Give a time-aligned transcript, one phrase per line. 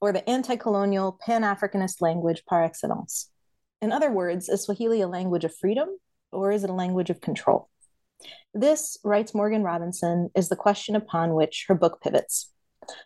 [0.00, 3.30] or the anti colonial pan Africanist language par excellence?
[3.80, 5.88] In other words, is Swahili a language of freedom
[6.32, 7.68] or is it a language of control?
[8.52, 12.50] This, writes Morgan Robinson, is the question upon which her book pivots.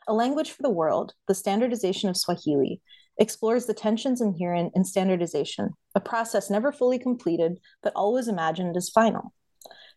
[0.06, 2.80] A Language for the World, The Standardization of Swahili,
[3.18, 8.88] explores the tensions inherent in standardization, a process never fully completed but always imagined as
[8.88, 9.34] final.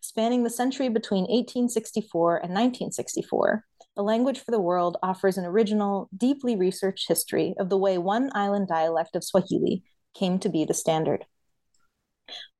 [0.00, 3.64] Spanning the century between 1864 and 1964,
[3.98, 8.30] A Language for the World offers an original, deeply researched history of the way one
[8.34, 11.24] island dialect of Swahili came to be the standard.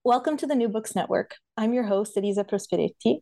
[0.02, 1.36] Welcome to the New Books Network.
[1.54, 3.18] I'm your host, Elisa Prosperetti.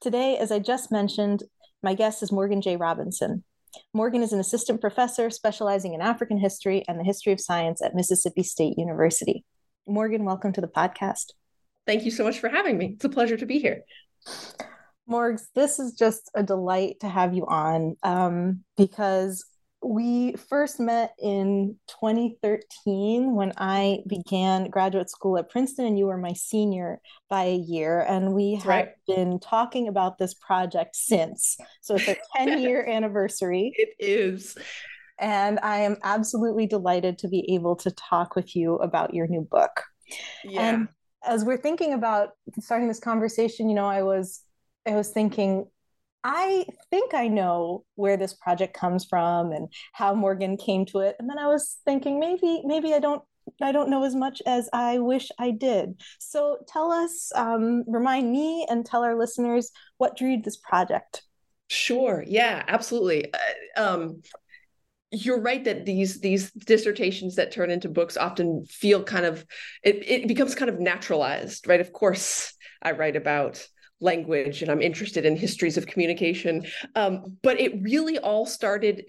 [0.00, 1.42] Today, as I just mentioned,
[1.82, 2.78] my guest is Morgan J.
[2.78, 3.44] Robinson.
[3.92, 7.94] Morgan is an assistant professor specializing in African history and the history of science at
[7.94, 9.44] Mississippi State University.
[9.86, 11.32] Morgan, welcome to the podcast.
[11.86, 12.92] Thank you so much for having me.
[12.94, 13.82] It's a pleasure to be here.
[15.10, 19.44] Morgs, this is just a delight to have you on um, because
[19.82, 26.18] we first met in 2013 when I began graduate school at Princeton, and you were
[26.18, 28.02] my senior by a year.
[28.02, 28.88] And we have right.
[29.06, 31.56] been talking about this project since.
[31.80, 33.72] So it's a 10 year anniversary.
[33.74, 34.56] It is.
[35.18, 39.42] And I am absolutely delighted to be able to talk with you about your new
[39.42, 39.82] book.
[40.44, 40.60] Yeah.
[40.60, 40.88] And
[41.26, 44.42] as we're thinking about starting this conversation, you know, I was
[44.86, 45.66] I was thinking
[46.22, 51.16] I think I know where this project comes from and how Morgan came to it.
[51.18, 53.22] And then I was thinking maybe maybe I don't
[53.62, 56.00] I don't know as much as I wish I did.
[56.18, 61.22] So tell us, um, remind me, and tell our listeners what drew this project.
[61.68, 62.24] Sure.
[62.26, 62.62] Yeah.
[62.68, 63.32] Absolutely.
[63.32, 64.22] Uh, um,
[65.12, 69.44] you're right that these these dissertations that turn into books often feel kind of
[69.82, 71.80] it, it becomes kind of naturalized, right?
[71.80, 73.66] Of course, I write about
[74.00, 76.66] language and I'm interested in histories of communication.
[76.94, 79.04] Um, but it really all started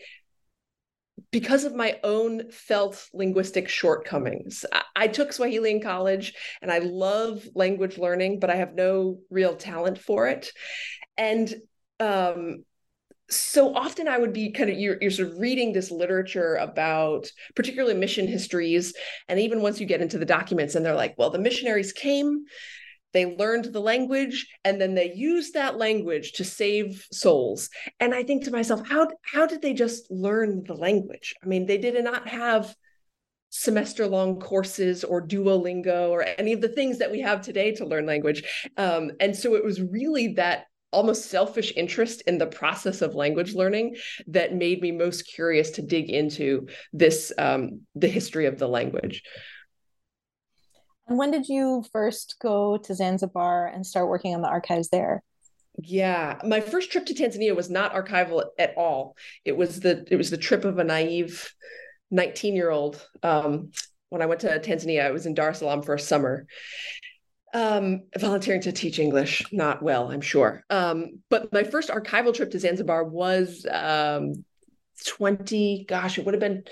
[1.31, 4.65] because of my own felt linguistic shortcomings.
[4.71, 9.19] I, I, took Swahili in college and I love language learning, but I have no
[9.29, 10.51] real talent for it.
[11.17, 11.53] And
[11.99, 12.65] um,
[13.31, 17.31] so often I would be kind of you're, you're sort of reading this literature about
[17.55, 18.93] particularly mission histories,
[19.29, 22.43] and even once you get into the documents, and they're like, well, the missionaries came,
[23.13, 27.69] they learned the language and then they used that language to save souls.
[27.99, 31.35] And i think to myself how how did they just learn the language?
[31.43, 32.75] I mean they did not have
[33.51, 37.85] semester long courses or duolingo or any of the things that we have today to
[37.85, 38.43] learn language.
[38.77, 43.53] Um, and so it was really that almost selfish interest in the process of language
[43.53, 43.95] learning
[44.27, 49.23] that made me most curious to dig into this um, the history of the language
[51.17, 55.23] when did you first go to Zanzibar and start working on the archives there?
[55.77, 59.15] Yeah, my first trip to Tanzania was not archival at all.
[59.45, 61.53] It was the it was the trip of a naive
[62.11, 63.05] 19 year old.
[63.23, 63.71] Um,
[64.09, 66.45] when I went to Tanzania, I was in Dar es Salaam for a summer,
[67.53, 69.43] um, volunteering to teach English.
[69.53, 70.63] Not well, I'm sure.
[70.69, 74.43] Um, but my first archival trip to Zanzibar was um,
[75.05, 75.85] 20.
[75.87, 76.63] Gosh, it would have been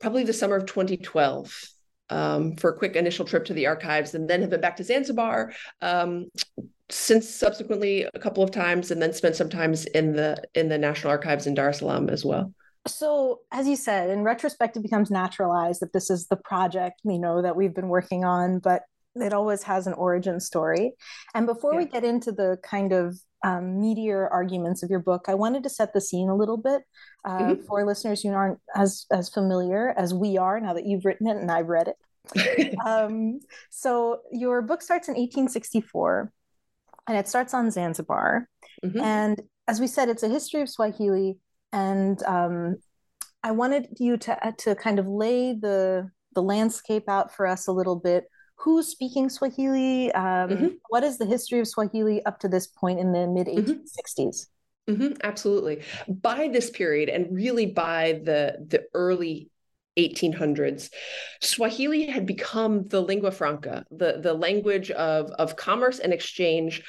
[0.00, 1.70] probably the summer of 2012
[2.10, 4.84] um, for a quick initial trip to the archives and then have been back to
[4.84, 6.26] Zanzibar um,
[6.90, 10.78] since subsequently a couple of times and then spent some times in the in the
[10.78, 12.52] National Archives in Dar es Salaam as well.
[12.86, 17.18] so as you said in retrospect it becomes naturalized that this is the project you
[17.18, 18.82] know that we've been working on but
[19.16, 20.92] it always has an origin story
[21.34, 21.78] and before yeah.
[21.80, 25.70] we get into the kind of um, meteor arguments of your book i wanted to
[25.70, 26.82] set the scene a little bit
[27.24, 27.62] uh, mm-hmm.
[27.66, 31.36] for listeners who aren't as as familiar as we are now that you've written it
[31.36, 31.96] and i've read it
[32.86, 33.40] um,
[33.70, 36.30] so your book starts in 1864
[37.08, 38.48] and it starts on zanzibar
[38.84, 39.00] mm-hmm.
[39.00, 41.38] and as we said it's a history of swahili
[41.72, 42.76] and um,
[43.42, 47.66] I wanted you to uh, to kind of lay the the landscape out for us
[47.66, 48.24] a little bit.
[48.60, 50.12] Who's speaking Swahili?
[50.12, 50.68] Um, mm-hmm.
[50.88, 54.46] what is the history of Swahili up to this point in the mid 1860s?
[54.88, 54.92] Mm-hmm.
[54.92, 55.12] mm-hmm.
[55.22, 55.82] absolutely.
[56.08, 59.50] By this period, and really by the the early
[59.96, 60.90] 1800s,
[61.40, 66.82] Swahili had become the lingua franca, the, the language of, of commerce and exchange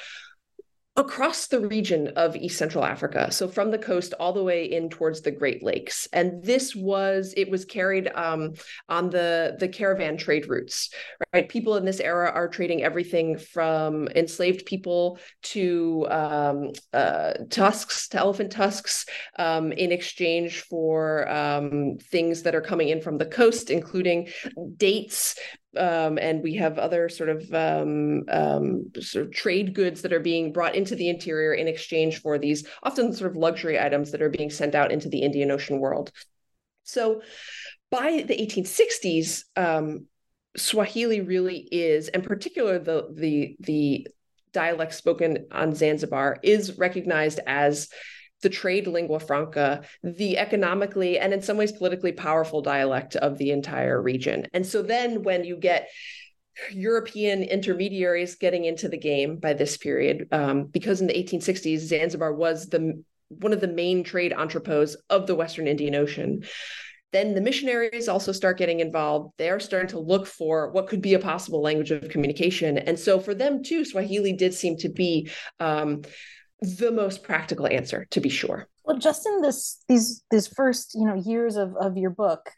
[0.96, 3.32] across the region of East Central Africa.
[3.32, 6.06] So from the coast all the way in towards the Great Lakes.
[6.12, 8.52] And this was, it was carried um,
[8.90, 10.90] on the, the caravan trade routes,
[11.32, 11.48] right?
[11.48, 18.18] People in this era are trading everything from enslaved people to um, uh, tusks, to
[18.18, 19.06] elephant tusks,
[19.38, 24.28] um, in exchange for um, things that are coming in from the coast, including
[24.76, 25.38] dates,
[25.76, 30.20] um, and we have other sort of um, um, sort of trade goods that are
[30.20, 34.22] being brought into the interior in exchange for these often sort of luxury items that
[34.22, 36.12] are being sent out into the Indian Ocean world.
[36.84, 37.22] So
[37.90, 40.06] by the 1860s, um,
[40.56, 44.06] Swahili really is, and particular the the the
[44.52, 47.88] dialect spoken on Zanzibar is recognized as
[48.42, 53.50] the trade lingua franca, the economically and in some ways politically powerful dialect of the
[53.50, 54.46] entire region.
[54.52, 55.88] And so then when you get
[56.70, 62.34] European intermediaries getting into the game by this period, um, because in the 1860s, Zanzibar
[62.34, 63.02] was the
[63.40, 66.44] one of the main trade entrepôts of the Western Indian Ocean.
[67.12, 69.32] Then the missionaries also start getting involved.
[69.38, 72.78] They're starting to look for what could be a possible language of communication.
[72.78, 75.30] And so for them too, Swahili did seem to be
[75.60, 76.02] um,
[76.62, 81.04] the most practical answer to be sure well just in this these these first you
[81.04, 82.50] know years of of your book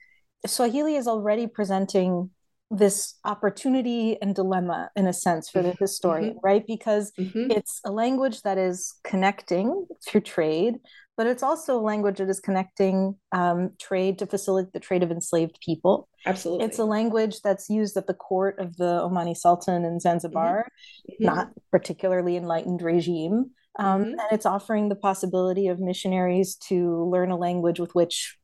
[0.47, 2.31] swahili is already presenting
[2.71, 5.85] this opportunity and dilemma in a sense for the mm-hmm.
[5.85, 6.47] historian mm-hmm.
[6.47, 7.51] right because mm-hmm.
[7.51, 10.77] it's a language that is connecting through trade
[11.17, 15.11] but it's also a language that is connecting um, trade to facilitate the trade of
[15.11, 16.09] enslaved people.
[16.27, 16.65] Absolutely.
[16.65, 20.67] It's a language that's used at the court of the Omani Sultan in Zanzibar,
[21.09, 21.25] mm-hmm.
[21.25, 23.51] not particularly enlightened regime.
[23.79, 24.11] Um, mm-hmm.
[24.11, 28.37] And it's offering the possibility of missionaries to learn a language with which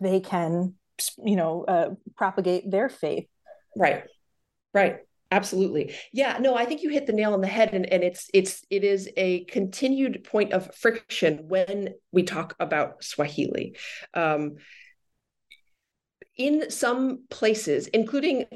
[0.00, 0.74] they can,
[1.24, 3.26] you know, uh, propagate their faith.
[3.76, 4.04] Right.
[4.74, 4.98] Right.
[5.30, 5.94] Absolutely.
[6.12, 8.64] Yeah, no, I think you hit the nail on the head and, and it's it's
[8.70, 13.76] it is a continued point of friction when we talk about Swahili.
[14.14, 14.56] Um,
[16.36, 18.46] in some places, including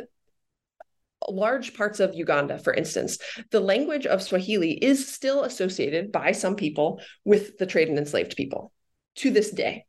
[1.28, 3.18] large parts of Uganda, for instance,
[3.50, 8.36] the language of Swahili is still associated by some people with the trade and enslaved
[8.36, 8.72] people
[9.16, 9.84] to this day.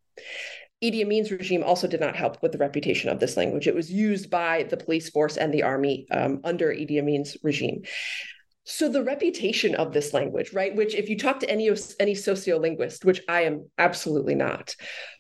[0.84, 3.68] Idi Amin's regime also did not help with the reputation of this language.
[3.68, 7.84] It was used by the police force and the army um, under Idi Amin's regime.
[8.66, 11.70] So the reputation of this language, right, which if you talk to any
[12.00, 14.76] any sociolinguist, which I am absolutely not,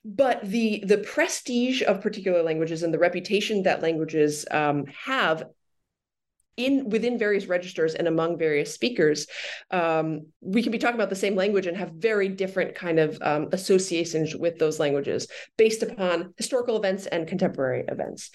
[0.06, 5.44] but the the prestige of particular languages and the reputation that languages um, have
[6.58, 9.28] in within various registers and among various speakers
[9.72, 13.18] um, we can be talking about the same language and have very different kind of
[13.22, 18.32] um, associations with those languages based upon historical events and contemporary events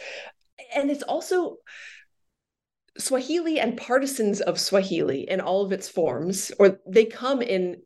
[0.75, 1.57] and it's also
[2.99, 7.77] swahili and partisans of swahili in all of its forms or they come in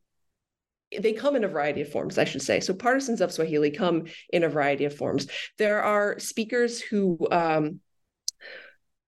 [1.00, 2.60] they come in a variety of forms, I should say.
[2.60, 5.26] So partisans of Swahili come in a variety of forms.
[5.56, 7.80] There are speakers who um,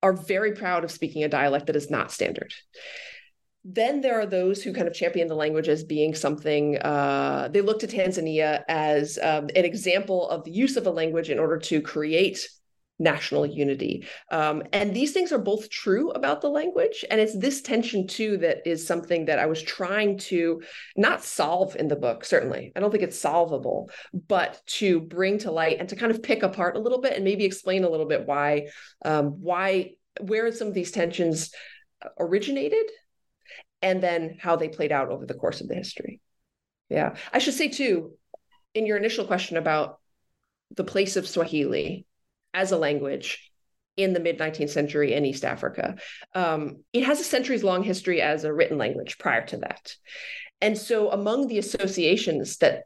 [0.04, 2.52] are very proud of speaking a dialect that is not standard.
[3.64, 7.62] Then there are those who kind of champion the language as being something, uh, they
[7.62, 11.58] look to Tanzania as um, an example of the use of a language in order
[11.70, 12.46] to create
[12.98, 14.06] national unity.
[14.30, 17.04] Um, and these things are both true about the language.
[17.10, 20.62] And it's this tension, too, that is something that I was trying to
[20.96, 22.72] not solve in the book, certainly.
[22.74, 23.90] I don't think it's solvable,
[24.28, 27.24] but to bring to light and to kind of pick apart a little bit and
[27.24, 28.68] maybe explain a little bit why,
[29.04, 31.50] um, why, where some of these tensions
[32.18, 32.88] originated
[33.82, 36.20] and then how they played out over the course of the history.
[36.88, 37.16] Yeah.
[37.32, 38.12] I should say, too,
[38.72, 39.98] in your initial question about
[40.76, 42.06] the place of Swahili,
[42.54, 43.50] as a language
[43.96, 45.96] in the mid 19th century in East Africa.
[46.34, 49.94] Um, it has a centuries long history as a written language prior to that.
[50.60, 52.84] And so, among the associations that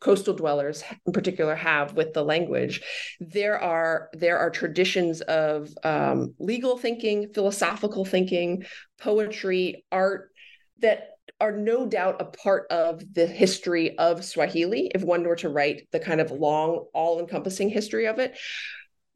[0.00, 2.82] coastal dwellers in particular have with the language
[3.18, 8.64] there are there are traditions of um, legal thinking philosophical thinking
[9.00, 10.30] poetry art
[10.78, 15.48] that are no doubt a part of the history of swahili if one were to
[15.48, 18.36] write the kind of long all-encompassing history of it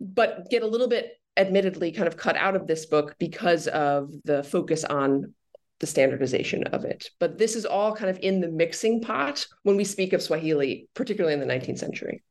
[0.02, 4.10] but get a little bit admittedly kind of cut out of this book because of
[4.24, 5.32] the focus on
[5.80, 7.08] the standardization of it.
[7.18, 10.88] But this is all kind of in the mixing pot when we speak of Swahili,
[10.94, 12.22] particularly in the 19th century.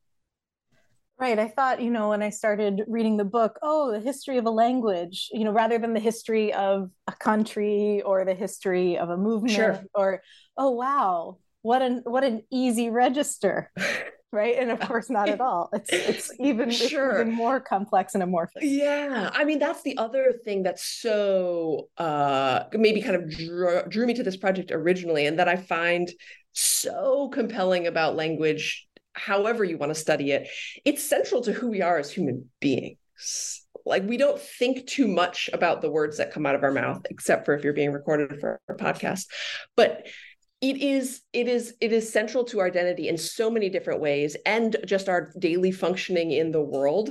[1.18, 1.38] Right.
[1.38, 4.50] I thought, you know, when I started reading the book, oh, the history of a
[4.50, 9.16] language, you know, rather than the history of a country or the history of a
[9.16, 9.84] movement sure.
[9.94, 10.22] or,
[10.56, 13.70] oh, wow, what an what an easy register.
[14.32, 14.56] right?
[14.58, 15.68] And of course not at all.
[15.72, 17.10] It's it's even sure.
[17.10, 18.64] it's even more complex and amorphous.
[18.64, 19.30] Yeah.
[19.32, 24.14] I mean that's the other thing that's so uh maybe kind of drew, drew me
[24.14, 26.10] to this project originally and that i find
[26.52, 30.48] so compelling about language however you want to study it.
[30.84, 33.60] It's central to who we are as human beings.
[33.84, 37.02] Like we don't think too much about the words that come out of our mouth
[37.10, 39.26] except for if you're being recorded for a podcast.
[39.76, 40.06] But
[40.62, 44.36] it is it is it is central to our identity in so many different ways
[44.46, 47.10] and just our daily functioning in the world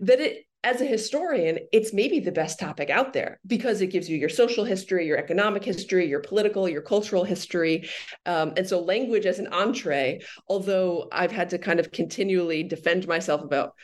[0.00, 4.08] that it as a historian it's maybe the best topic out there because it gives
[4.08, 7.88] you your social history your economic history your political your cultural history.
[8.24, 13.08] Um, and so language as an entree although i've had to kind of continually defend
[13.08, 13.74] myself about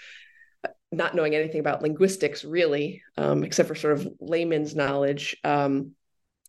[0.93, 5.93] not knowing anything about linguistics really um, except for sort of layman's knowledge um,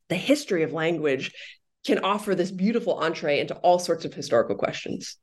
[0.10, 1.34] the history of language
[1.90, 5.18] can offer this beautiful entree into all sorts of historical questions.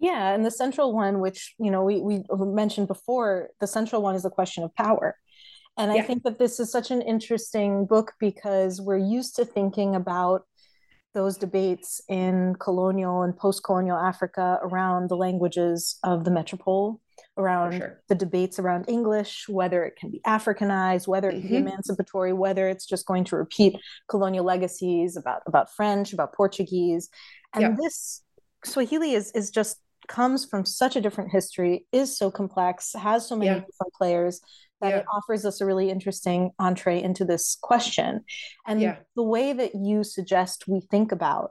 [0.00, 4.14] Yeah, and the central one, which you know we we mentioned before, the central one
[4.14, 5.16] is the question of power.
[5.76, 9.94] And I think that this is such an interesting book because we're used to thinking
[9.94, 10.42] about
[11.14, 17.00] those debates in colonial and post-colonial Africa around the languages of the metropole
[17.38, 18.02] around sure.
[18.08, 21.64] the debates around English, whether it can be Africanized, whether it can mm-hmm.
[21.64, 23.76] be emancipatory, whether it's just going to repeat
[24.08, 27.08] colonial legacies about about French, about Portuguese,
[27.54, 27.76] and yeah.
[27.80, 28.22] this
[28.64, 29.78] Swahili is is just
[30.08, 33.54] comes from such a different history, is so complex, has so many yeah.
[33.54, 34.40] different players
[34.80, 34.98] that yeah.
[34.98, 38.24] it offers us a really interesting entree into this question.
[38.66, 38.96] And yeah.
[39.16, 41.50] the way that you suggest we think about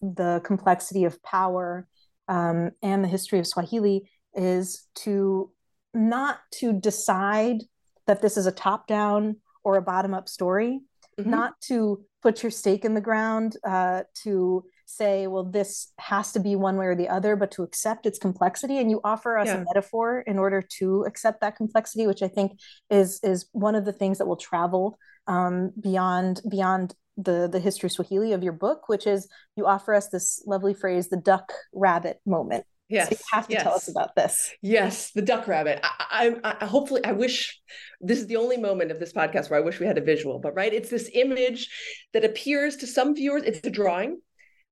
[0.00, 1.88] the complexity of power
[2.28, 5.50] um, and the history of Swahili is to
[5.94, 7.62] not to decide
[8.06, 10.80] that this is a top down or a bottom up story,
[11.18, 11.30] mm-hmm.
[11.30, 16.40] not to put your stake in the ground, uh, to say, well, this has to
[16.40, 18.78] be one way or the other, but to accept its complexity.
[18.78, 19.56] And you offer us yeah.
[19.56, 22.58] a metaphor in order to accept that complexity, which I think
[22.90, 27.90] is is one of the things that will travel um, beyond beyond the the history
[27.90, 32.20] Swahili of your book, which is you offer us this lovely phrase, the duck rabbit
[32.24, 32.64] moment.
[32.88, 33.62] Yes, so you have to yes.
[33.64, 34.52] tell us about this.
[34.62, 35.80] Yes, the duck rabbit.
[35.82, 37.60] I, I, I, hopefully, I wish
[38.00, 40.38] this is the only moment of this podcast where I wish we had a visual.
[40.38, 41.68] But right, it's this image
[42.12, 43.42] that appears to some viewers.
[43.42, 44.20] It's a drawing.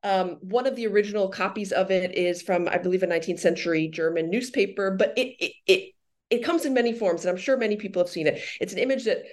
[0.04, 3.88] Um, one of the original copies of it is from, I believe, a 19th century
[3.88, 4.92] German newspaper.
[4.92, 5.94] But it it it
[6.30, 8.40] it comes in many forms, and I'm sure many people have seen it.
[8.60, 9.24] It's an image that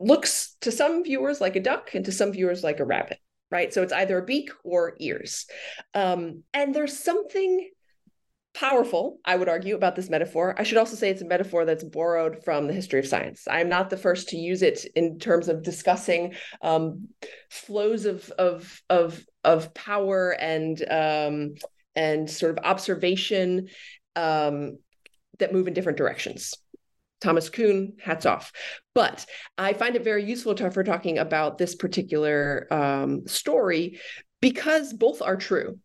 [0.00, 3.18] looks to some viewers like a duck, and to some viewers like a rabbit
[3.50, 3.72] right?
[3.72, 5.46] So it's either a beak or ears.
[5.94, 7.70] Um, and there's something
[8.54, 10.54] powerful, I would argue, about this metaphor.
[10.58, 13.46] I should also say it's a metaphor that's borrowed from the history of science.
[13.50, 17.08] I'm not the first to use it in terms of discussing um,
[17.50, 21.54] flows of of of of power and um,
[21.96, 23.68] and sort of observation
[24.16, 24.78] um,
[25.38, 26.54] that move in different directions.
[27.20, 28.52] Thomas Kuhn, hats off.
[28.94, 29.24] But
[29.56, 33.98] I find it very useful to, for talking about this particular um, story
[34.40, 35.78] because both are true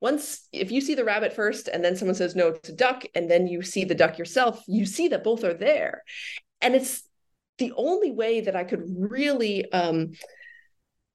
[0.00, 3.04] once if you see the rabbit first and then someone says no it's a duck
[3.14, 6.02] and then you see the duck yourself you see that both are there.
[6.60, 7.02] And it's
[7.58, 10.12] the only way that i could really um,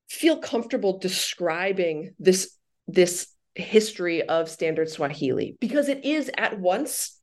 [0.09, 7.19] feel comfortable describing this this history of standard swahili because it is at once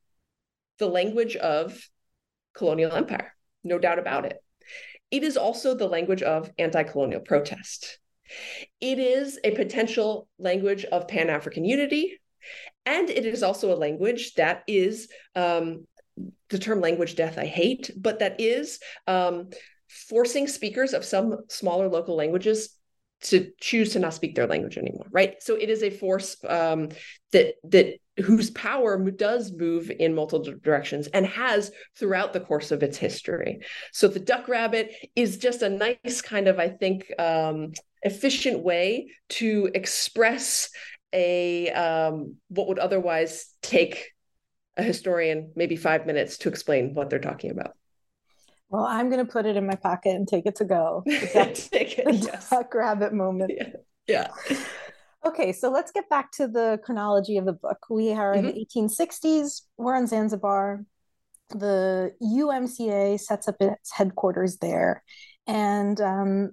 [0.79, 1.79] the language of
[2.55, 4.43] colonial empire no doubt about it.
[5.11, 7.99] It is also the language of anti-colonial protest
[8.81, 12.19] it is a potential language of Pan African unity,
[12.87, 15.87] and it is also a language that is um,
[16.49, 19.51] the term language death I hate, but that is um,
[19.89, 22.71] forcing speakers of some smaller local languages
[23.23, 25.43] to choose to not speak their language anymore right?
[25.43, 26.89] So it is a force um,
[27.33, 32.83] that that whose power does move in multiple directions and has throughout the course of
[32.83, 33.61] its history
[33.93, 37.73] so the duck rabbit is just a nice kind of i think um,
[38.03, 40.71] efficient way to express
[41.13, 44.13] a um, what would otherwise take
[44.77, 47.73] a historian maybe five minutes to explain what they're talking about.
[48.69, 51.03] Well, I'm going to put it in my pocket and take it to go.
[51.09, 52.15] take it.
[52.25, 52.51] Yes.
[52.51, 53.53] Duck rabbit moment.
[54.07, 54.29] Yeah.
[54.49, 54.59] yeah.
[55.25, 57.79] Okay, so let's get back to the chronology of the book.
[57.91, 58.49] We are mm-hmm.
[58.49, 59.63] in the 1860s.
[59.77, 60.85] We're on Zanzibar.
[61.51, 65.03] The UMCA sets up its headquarters there.
[65.47, 66.53] And um,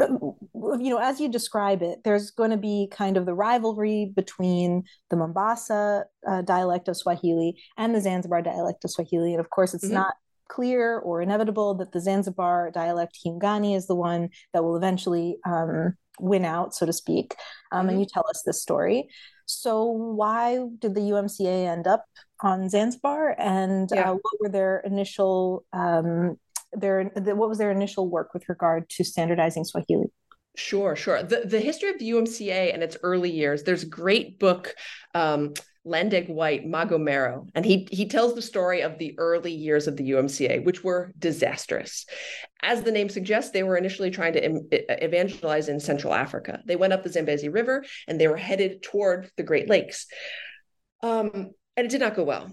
[0.00, 4.84] you know, as you describe it, there's going to be kind of the rivalry between
[5.10, 9.32] the Mombasa uh, dialect of Swahili and the Zanzibar dialect of Swahili.
[9.32, 9.94] And of course, it's mm-hmm.
[9.94, 10.14] not
[10.48, 15.96] clear or inevitable that the Zanzibar dialect Kiungani is the one that will eventually um,
[16.20, 17.34] win out, so to speak.
[17.72, 17.88] Um, mm-hmm.
[17.90, 19.08] And you tell us this story.
[19.46, 22.06] So, why did the UMCA end up
[22.40, 24.10] on Zanzibar, and yeah.
[24.10, 26.38] uh, what were their initial um,
[26.72, 30.06] their the, what was their initial work with regard to standardizing Swahili?
[30.56, 31.22] Sure, sure.
[31.22, 33.62] The the history of the UMCA and its early years.
[33.62, 34.74] There's a great book.
[35.14, 35.54] Um,
[35.86, 40.10] Landeg White, Magomero, and he he tells the story of the early years of the
[40.10, 42.06] UMCA, which were disastrous.
[42.62, 44.62] As the name suggests, they were initially trying to
[45.04, 46.62] evangelize in Central Africa.
[46.64, 50.06] They went up the Zambezi River and they were headed toward the Great Lakes,
[51.02, 51.30] um,
[51.76, 52.50] and it did not go well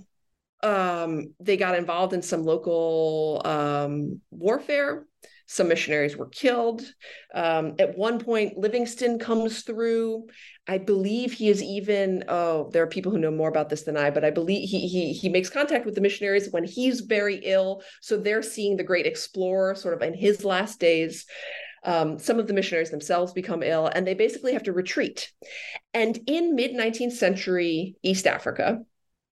[0.63, 5.05] um, they got involved in some local um, warfare.
[5.47, 6.81] Some missionaries were killed.
[7.33, 10.27] Um, at one point, Livingstone comes through.
[10.67, 12.23] I believe he is even.
[12.27, 14.87] Oh, there are people who know more about this than I, but I believe he
[14.87, 17.81] he he makes contact with the missionaries when he's very ill.
[18.01, 21.25] So they're seeing the great explorer sort of in his last days.
[21.83, 25.31] Um, some of the missionaries themselves become ill and they basically have to retreat.
[25.95, 28.81] And in mid 19th century East Africa,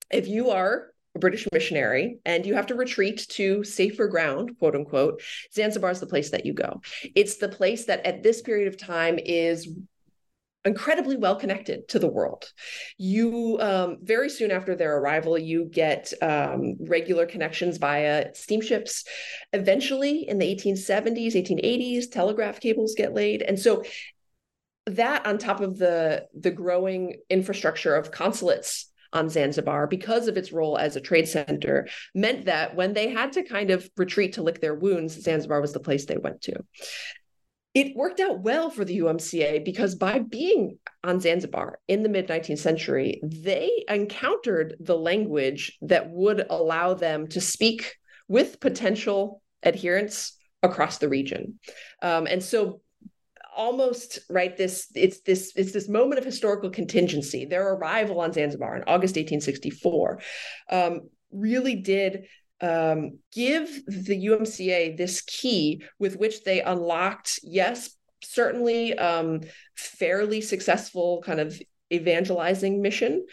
[0.09, 4.75] if you are a British missionary and you have to retreat to safer ground, quote
[4.75, 5.21] unquote,
[5.53, 6.81] Zanzibar is the place that you go.
[7.15, 9.67] It's the place that at this period of time is
[10.65, 12.51] incredibly well connected to the world.
[12.97, 19.05] You um, very soon after their arrival, you get um, regular connections via steamships.
[19.53, 23.83] Eventually, in the 1870s, 1880s, telegraph cables get laid, and so
[24.85, 30.51] that on top of the the growing infrastructure of consulates on Zanzibar because of its
[30.51, 34.43] role as a trade center meant that when they had to kind of retreat to
[34.43, 36.63] lick their wounds, Zanzibar was the place they went to.
[37.73, 42.27] It worked out well for the UMCA because by being on Zanzibar in the mid
[42.27, 47.95] 19th century, they encountered the language that would allow them to speak
[48.27, 51.59] with potential adherents across the region.
[52.01, 52.81] Um, and so
[53.55, 58.77] almost right this it's this it's this moment of historical contingency their arrival on zanzibar
[58.77, 60.21] in august 1864
[60.69, 61.01] um,
[61.31, 62.25] really did
[62.61, 69.41] um, give the umca this key with which they unlocked yes certainly um,
[69.75, 71.59] fairly successful kind of
[71.91, 73.25] evangelizing mission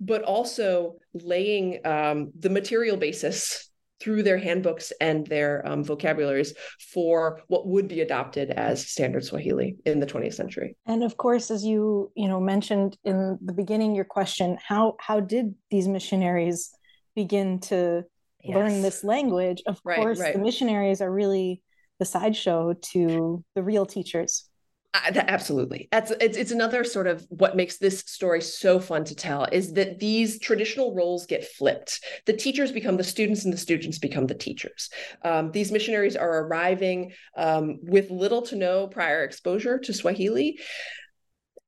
[0.00, 3.70] but also laying um, the material basis
[4.00, 6.52] through their handbooks and their um, vocabularies
[6.92, 10.76] for what would be adopted as standard Swahili in the 20th century.
[10.84, 15.20] And of course, as you you know mentioned in the beginning, your question how how
[15.20, 16.70] did these missionaries
[17.14, 18.04] begin to
[18.44, 18.56] yes.
[18.56, 19.62] learn this language?
[19.66, 20.34] Of right, course, right.
[20.34, 21.62] the missionaries are really
[21.98, 24.48] the sideshow to the real teachers.
[24.94, 25.88] Uh, absolutely.
[25.90, 29.72] That's it's it's another sort of what makes this story so fun to tell is
[29.72, 32.00] that these traditional roles get flipped.
[32.26, 34.90] The teachers become the students, and the students become the teachers.
[35.24, 40.60] Um, these missionaries are arriving um, with little to no prior exposure to Swahili.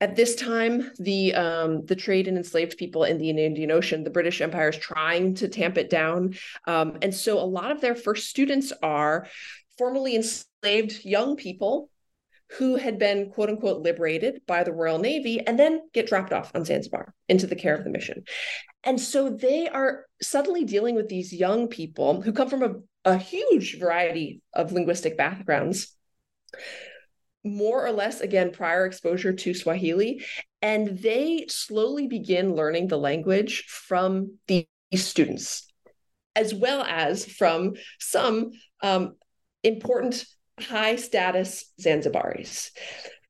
[0.00, 4.10] At this time, the um, the trade in enslaved people in the Indian Ocean, the
[4.10, 6.34] British Empire is trying to tamp it down,
[6.66, 9.26] um, and so a lot of their first students are
[9.78, 11.88] formerly enslaved young people
[12.58, 16.52] who had been quote unquote liberated by the Royal Navy and then get dropped off
[16.54, 18.24] on Zanzibar into the care of the mission.
[18.84, 23.16] And so they are suddenly dealing with these young people who come from a, a
[23.16, 25.92] huge variety of linguistic backgrounds
[27.46, 30.24] more or less again prior exposure to swahili
[30.62, 35.66] and they slowly begin learning the language from these students
[36.36, 38.50] as well as from some
[38.82, 39.16] um,
[39.64, 40.24] important
[40.60, 42.70] high status Zanzibaris.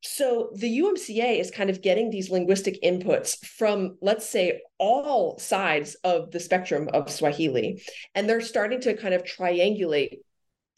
[0.02, 5.96] So the UMCA is kind of getting these linguistic inputs from, let's say, all sides
[6.04, 7.82] of the spectrum of Swahili.
[8.14, 10.18] And they're starting to kind of triangulate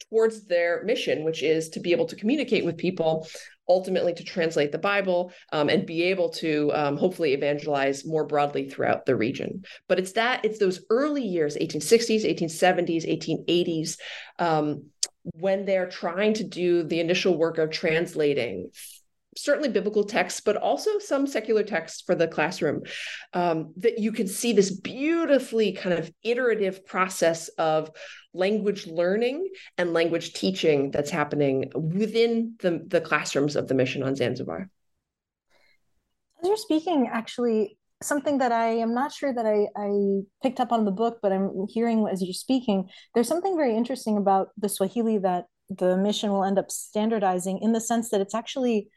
[0.09, 3.27] towards their mission, which is to be able to communicate with people,
[3.67, 8.67] ultimately to translate the Bible, um, and be able to um, hopefully evangelize more broadly
[8.67, 9.63] throughout the region.
[9.87, 13.97] But it's that, it's those early years, 1860s, 1870s, 1880s.
[14.39, 14.85] Um,
[15.35, 18.71] when they're trying to do the initial work of translating
[19.37, 22.81] certainly biblical texts, but also some secular texts for the classroom,
[23.33, 27.91] um, that you can see this beautifully kind of iterative process of
[28.33, 34.15] language learning and language teaching that's happening within the, the classrooms of the mission on
[34.15, 34.69] Zanzibar.
[36.41, 40.71] As you're speaking, actually, something that I am not sure that I, I picked up
[40.71, 44.69] on the book, but I'm hearing as you're speaking, there's something very interesting about the
[44.69, 48.89] Swahili that the mission will end up standardizing in the sense that it's actually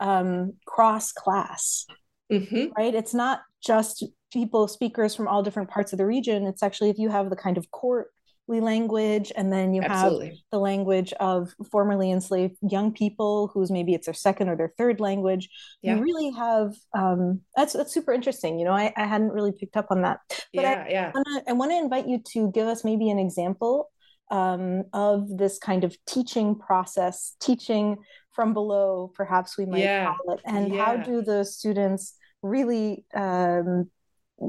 [0.00, 1.86] um, cross class,
[2.30, 2.66] mm-hmm.
[2.76, 2.94] right?
[2.94, 6.46] It's not just people, speakers from all different parts of the region.
[6.46, 8.10] It's actually if you have the kind of courtly
[8.48, 10.28] language and then you Absolutely.
[10.28, 14.72] have the language of formerly enslaved young people whose maybe it's their second or their
[14.78, 15.48] third language
[15.82, 15.96] yeah.
[15.96, 19.76] you really have um, that's that's super interesting you know I, I hadn't really picked
[19.76, 21.12] up on that but yeah I, yeah
[21.48, 23.90] I want to invite you to give us maybe an example
[24.30, 27.96] um, of this kind of teaching process teaching
[28.32, 30.06] from below perhaps we might yeah.
[30.06, 30.84] call it and yeah.
[30.84, 33.88] how do the students really um,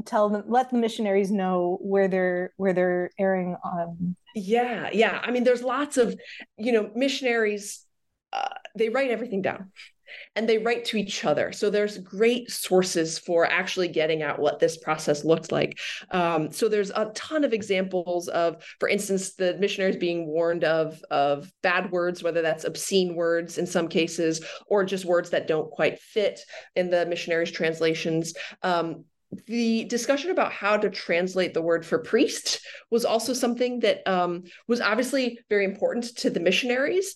[0.05, 5.31] tell them let the missionaries know where they're where they're erring on yeah yeah i
[5.31, 6.15] mean there's lots of
[6.57, 7.85] you know missionaries
[8.33, 9.71] uh, they write everything down
[10.35, 11.51] and they write to each other.
[11.51, 15.79] So there's great sources for actually getting at what this process looks like.
[16.11, 21.01] Um, so there's a ton of examples of for instance the missionaries being warned of
[21.11, 25.71] of bad words whether that's obscene words in some cases or just words that don't
[25.71, 26.39] quite fit
[26.75, 28.33] in the missionaries translations.
[28.63, 29.05] Um,
[29.45, 32.61] the discussion about how to translate the word for priest
[32.91, 37.13] was also something that um, was obviously very important to the missionaries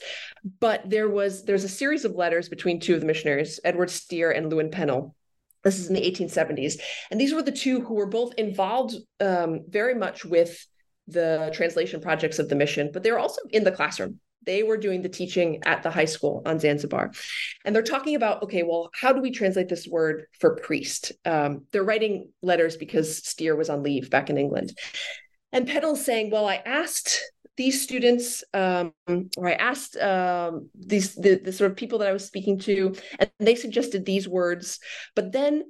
[0.59, 4.31] but there was there's a series of letters between two of the missionaries edward Steere
[4.31, 5.15] and lewin pennell.
[5.63, 6.79] This is in the 1870s
[7.11, 10.65] and these were the two who were both involved um, very much with
[11.07, 14.77] the translation projects of the mission but they were also in the classroom they were
[14.77, 17.11] doing the teaching at the high school on Zanzibar.
[17.63, 21.11] And they're talking about, okay, well, how do we translate this word for priest?
[21.25, 24.77] Um, they're writing letters because Steere was on leave back in England.
[25.51, 27.21] And Pennell's saying, well, I asked
[27.57, 28.93] these students, um,
[29.37, 32.95] or I asked um, these the, the sort of people that I was speaking to,
[33.19, 34.79] and they suggested these words.
[35.15, 35.63] But then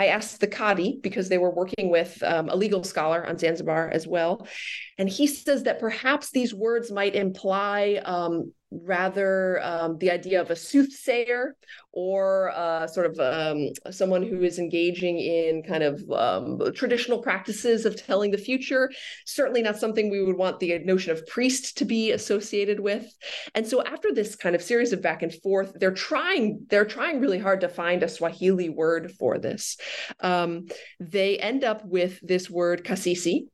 [0.00, 3.90] I asked the Kadi because they were working with um, a legal scholar on Zanzibar
[3.90, 4.48] as well.
[4.96, 10.50] And he says that perhaps these words might imply um, rather um, the idea of
[10.50, 11.56] a soothsayer
[11.92, 17.84] or uh, sort of um, someone who is engaging in kind of um, traditional practices
[17.84, 18.90] of telling the future.
[19.26, 23.12] Certainly not something we would want the notion of priest to be associated with.
[23.54, 27.20] And so after this kind of series of back and forth, they're trying they're trying
[27.20, 29.76] really hard to find a Swahili word for this.
[30.20, 30.66] Um,
[31.00, 33.46] they end up with this word kasisi,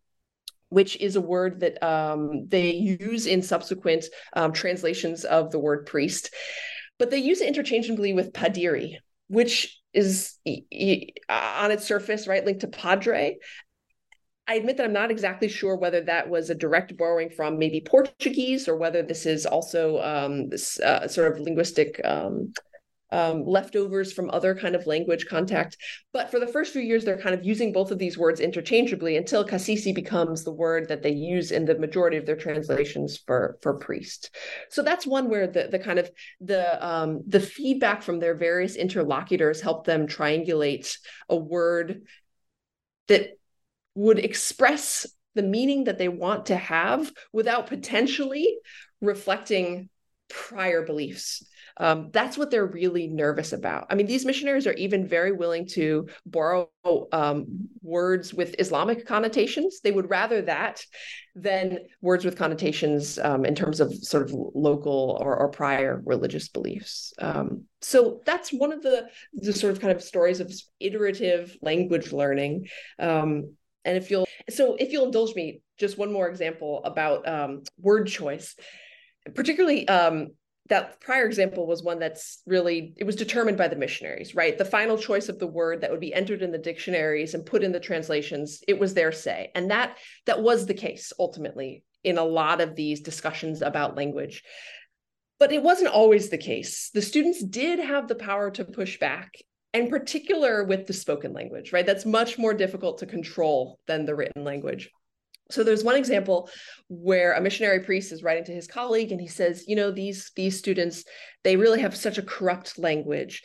[0.68, 5.86] which is a word that um, they use in subsequent um, translations of the word
[5.86, 6.34] priest.
[6.98, 8.96] But they use it interchangeably with padiri,
[9.28, 10.34] which is
[11.28, 13.38] on its surface, right, linked to padre.
[14.48, 17.80] I admit that I'm not exactly sure whether that was a direct borrowing from maybe
[17.80, 22.52] Portuguese or whether this is also um, this uh, sort of linguistic um,
[23.10, 25.76] um, leftovers from other kind of language contact.
[26.12, 29.16] But for the first few years, they're kind of using both of these words interchangeably
[29.16, 33.58] until kasisi becomes the word that they use in the majority of their translations for
[33.62, 34.34] for priest.
[34.70, 38.76] So that's one where the the kind of the um, the feedback from their various
[38.76, 40.96] interlocutors help them triangulate
[41.28, 42.02] a word
[43.08, 43.38] that
[43.94, 48.56] would express the meaning that they want to have without potentially
[49.00, 49.88] reflecting
[50.28, 51.44] prior beliefs
[51.78, 53.86] um, that's what they're really nervous about.
[53.90, 56.68] I mean, these missionaries are even very willing to borrow
[57.12, 59.80] um, words with Islamic connotations.
[59.80, 60.82] They would rather that
[61.34, 66.48] than words with connotations um, in terms of sort of local or, or prior religious
[66.48, 67.12] beliefs.
[67.18, 72.12] Um, so that's one of the, the sort of kind of stories of iterative language
[72.12, 72.66] learning.
[72.98, 77.62] Um, and if you'll, so if you'll indulge me, just one more example about um,
[77.78, 78.56] word choice
[79.34, 80.28] particularly um,
[80.68, 84.58] that prior example was one that's really it was determined by the missionaries right?
[84.58, 87.62] The final choice of the word that would be entered in the dictionaries and put
[87.62, 89.50] in the translations it was their say.
[89.54, 94.42] And that that was the case ultimately in a lot of these discussions about language.
[95.38, 96.90] But it wasn't always the case.
[96.94, 99.32] The students did have the power to push back
[99.74, 101.86] in particular with the spoken language right?
[101.86, 104.90] That's much more difficult to control than the written language
[105.50, 106.50] so there's one example
[106.88, 110.32] where a missionary priest is writing to his colleague and he says, you know, these
[110.34, 111.04] these students,
[111.44, 113.42] they really have such a corrupt language.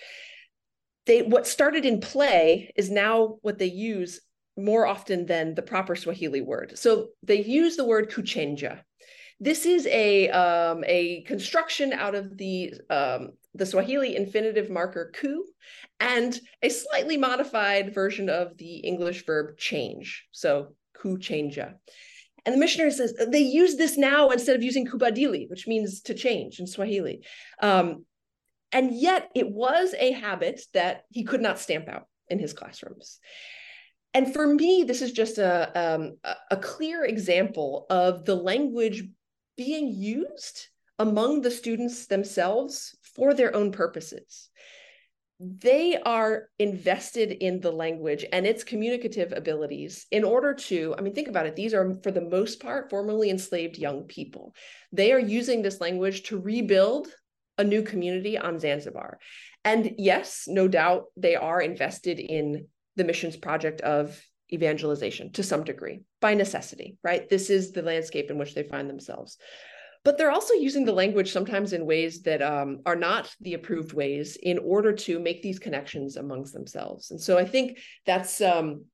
[1.05, 4.19] They what started in play is now what they use
[4.57, 6.77] more often than the proper Swahili word.
[6.77, 8.81] So they use the word kuchenja.
[9.39, 15.45] This is a um, a construction out of the um, the Swahili infinitive marker ku,
[15.99, 20.27] and a slightly modified version of the English verb change.
[20.31, 21.75] So kuchenja.
[22.45, 26.13] And the missionary says they use this now instead of using kubadili, which means to
[26.13, 27.23] change in Swahili.
[27.61, 28.05] Um,
[28.71, 33.19] and yet it was a habit that he could not stamp out in his classrooms.
[34.13, 36.17] And for me, this is just a, um,
[36.49, 39.03] a clear example of the language
[39.57, 40.67] being used
[40.99, 44.49] among the students themselves for their own purposes.
[45.43, 51.15] They are invested in the language and its communicative abilities in order to, I mean,
[51.15, 51.55] think about it.
[51.55, 54.53] These are, for the most part, formerly enslaved young people.
[54.91, 57.07] They are using this language to rebuild
[57.57, 59.17] a new community on Zanzibar.
[59.65, 64.21] And yes, no doubt they are invested in the missions project of
[64.53, 67.27] evangelization to some degree by necessity, right?
[67.29, 69.37] This is the landscape in which they find themselves.
[70.03, 73.93] But they're also using the language sometimes in ways that um, are not the approved
[73.93, 77.11] ways in order to make these connections amongst themselves.
[77.11, 78.85] And so I think that's, um,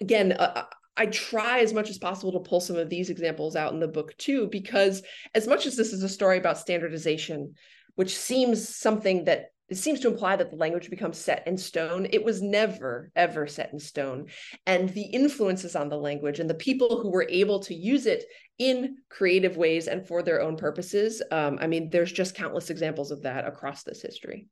[0.00, 0.64] again, uh, uh
[0.98, 3.86] I try as much as possible to pull some of these examples out in the
[3.88, 5.02] book too, because
[5.34, 7.52] as much as this is a story about standardization,
[7.96, 12.06] which seems something that it seems to imply that the language becomes set in stone.
[12.12, 14.26] It was never, ever set in stone.
[14.64, 18.24] And the influences on the language and the people who were able to use it
[18.58, 23.10] in creative ways and for their own purposes, um, I mean, there's just countless examples
[23.10, 24.48] of that across this history.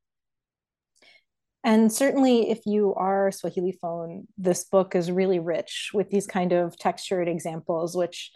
[1.64, 6.76] And certainly, if you are Swahiliphone, this book is really rich with these kind of
[6.78, 8.30] textured examples, which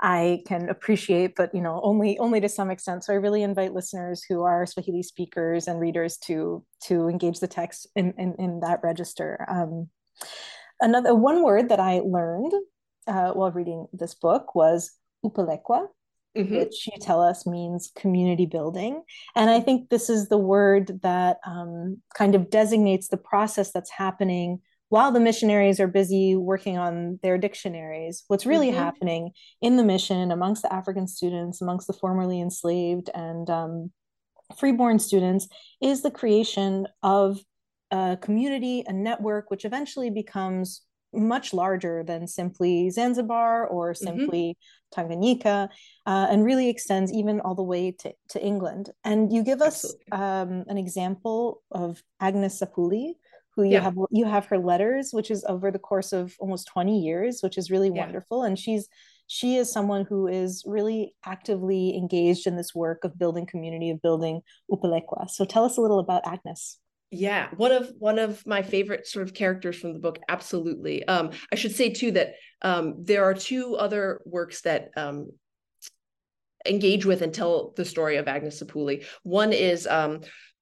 [0.00, 3.04] I can appreciate, but you know, only only to some extent.
[3.04, 7.46] So I really invite listeners who are Swahili speakers and readers to to engage the
[7.46, 9.46] text in in, in that register.
[9.48, 9.88] Um,
[10.80, 12.52] another one word that I learned
[13.06, 14.90] uh, while reading this book was
[15.24, 15.88] upelekwa,
[16.34, 16.56] Mm-hmm.
[16.56, 19.02] which you tell us means community building.
[19.36, 23.90] And I think this is the word that um, kind of designates the process that's
[23.90, 28.76] happening while the missionaries are busy working on their dictionaries, what's really mm-hmm.
[28.76, 29.30] happening
[29.62, 33.90] in the mission amongst the African students, amongst the formerly enslaved and um,
[34.58, 35.48] freeborn students,
[35.80, 37.38] is the creation of
[37.90, 40.82] a community, a network, which eventually becomes
[41.14, 44.04] much larger than simply Zanzibar or mm-hmm.
[44.04, 45.00] simply mm-hmm.
[45.00, 45.68] Tanganyika,
[46.06, 48.90] uh, and really extends even all the way to, to England.
[49.04, 53.14] And you give us um, an example of Agnes Sapuli,
[53.54, 53.80] who you yeah.
[53.80, 57.58] have you have her letters which is over the course of almost 20 years which
[57.58, 58.04] is really yeah.
[58.04, 58.88] wonderful and she's
[59.26, 64.00] she is someone who is really actively engaged in this work of building community of
[64.00, 66.78] building upelekwa so tell us a little about agnes
[67.12, 71.06] yeah one of one of my favorite sort of characters from the book absolutely.
[71.06, 75.28] Um i should say too that um there are two other works that um
[76.64, 80.20] engage with and tell the story of agnes sapuli one is um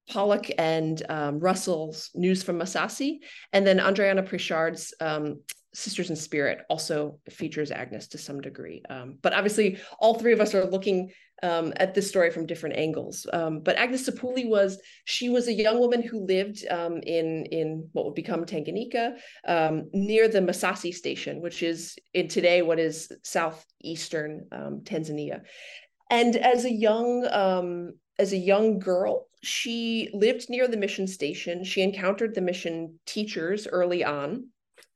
[0.08, 3.20] Pollock and um, Russell's News from Masasi,
[3.52, 5.40] and then Andreana Prichard's um,
[5.72, 8.82] Sisters in Spirit also features Agnes to some degree.
[8.90, 11.10] Um, but obviously, all three of us are looking
[11.42, 13.26] um, at this story from different angles.
[13.32, 17.88] Um, but Agnes Sapuli was she was a young woman who lived um, in in
[17.92, 19.16] what would become Tanganyika
[19.92, 24.46] near the Masasi station, which is in today what is southeastern
[24.84, 25.42] Tanzania.
[26.10, 31.64] And as a young as a young girl, she lived near the mission station.
[31.64, 34.48] She encountered the mission teachers early on.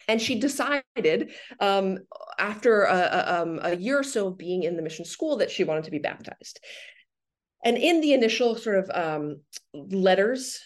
[0.09, 1.99] And she decided um,
[2.39, 5.51] after a, a, um, a year or so of being in the mission school that
[5.51, 6.61] she wanted to be baptized.
[7.65, 9.41] And in the initial sort of um,
[9.73, 10.61] letters,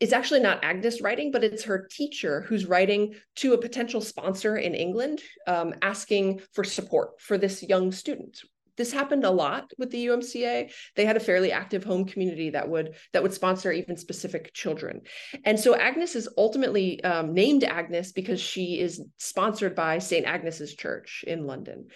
[0.00, 4.56] it's actually not Agnes writing, but it's her teacher who's writing to a potential sponsor
[4.56, 8.40] in England, um, asking for support for this young student,
[8.80, 10.72] this happened a lot with the UMCA.
[10.96, 15.02] They had a fairly active home community that would that would sponsor even specific children.
[15.44, 20.24] And so Agnes is ultimately um, named Agnes because she is sponsored by St.
[20.24, 21.88] Agnes's Church in London.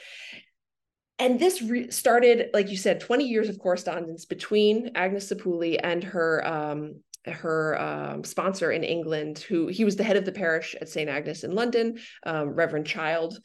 [1.19, 6.05] And this re- started, like you said, 20 years of correspondence between Agnes Sapuli and
[6.05, 10.77] her um, her um, sponsor in England, who he was the head of the parish
[10.79, 11.09] at St.
[11.09, 13.39] Agnes in London, um, Reverend Child.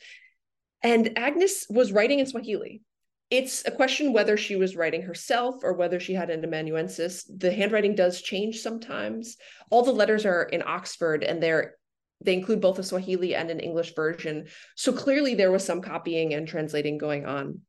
[0.84, 2.82] And Agnes was writing in Swahili
[3.30, 7.24] it's a question whether she was writing herself or whether she had an amanuensis.
[7.26, 9.38] The handwriting does change sometimes.
[9.70, 11.76] All the letters are in Oxford and they're
[12.22, 14.48] they include both a Swahili and an English version.
[14.76, 17.62] So clearly there was some copying and translating going on.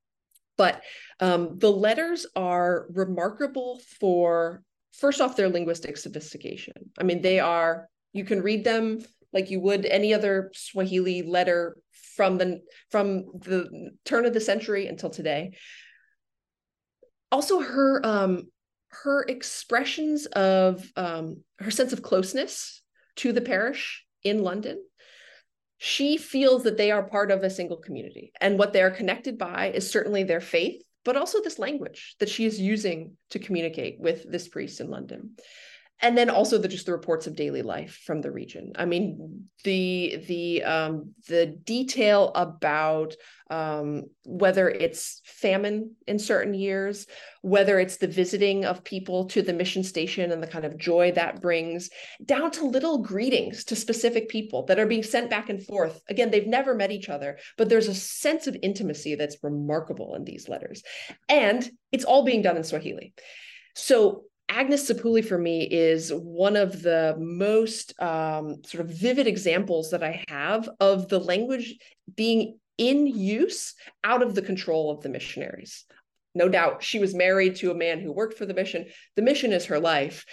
[0.57, 0.83] But
[1.20, 6.90] um, the letters are remarkable for, first off, their linguistic sophistication.
[6.99, 11.77] I mean, they are, you can read them like you would any other Swahili letter
[12.20, 15.52] from the from the turn of the century until today.
[17.33, 18.42] Also, her um,
[19.04, 22.83] her expressions of um, her sense of closeness
[23.16, 24.85] to the parish in London,
[25.78, 28.33] she feels that they are part of a single community.
[28.38, 32.28] And what they are connected by is certainly their faith, but also this language that
[32.28, 35.37] she is using to communicate with this priest in London
[36.02, 38.72] and then also the just the reports of daily life from the region.
[38.76, 43.14] I mean the the um, the detail about
[43.50, 47.06] um, whether it's famine in certain years
[47.42, 51.10] whether it's the visiting of people to the mission station and the kind of joy
[51.12, 51.88] that brings
[52.24, 56.00] down to little greetings to specific people that are being sent back and forth.
[56.08, 60.24] Again they've never met each other but there's a sense of intimacy that's remarkable in
[60.24, 60.82] these letters.
[61.28, 63.14] And it's all being done in swahili.
[63.74, 69.92] So Agnes Sapuli for me is one of the most um, sort of vivid examples
[69.92, 71.76] that I have of the language
[72.16, 75.84] being in use out of the control of the missionaries.
[76.34, 78.86] No doubt she was married to a man who worked for the mission.
[79.14, 80.26] The mission is her life.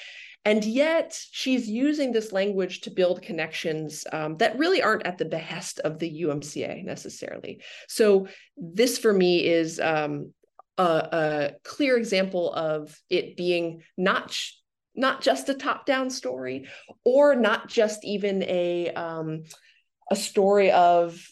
[0.46, 5.26] And yet she's using this language to build connections um, that really aren't at the
[5.26, 7.62] behest of the UMCA necessarily.
[7.88, 10.34] So, this for me is um,
[10.78, 14.38] a, a clear example of it being not
[14.96, 16.68] not just a top down story
[17.06, 19.44] or not just even a um,
[20.10, 21.24] a story of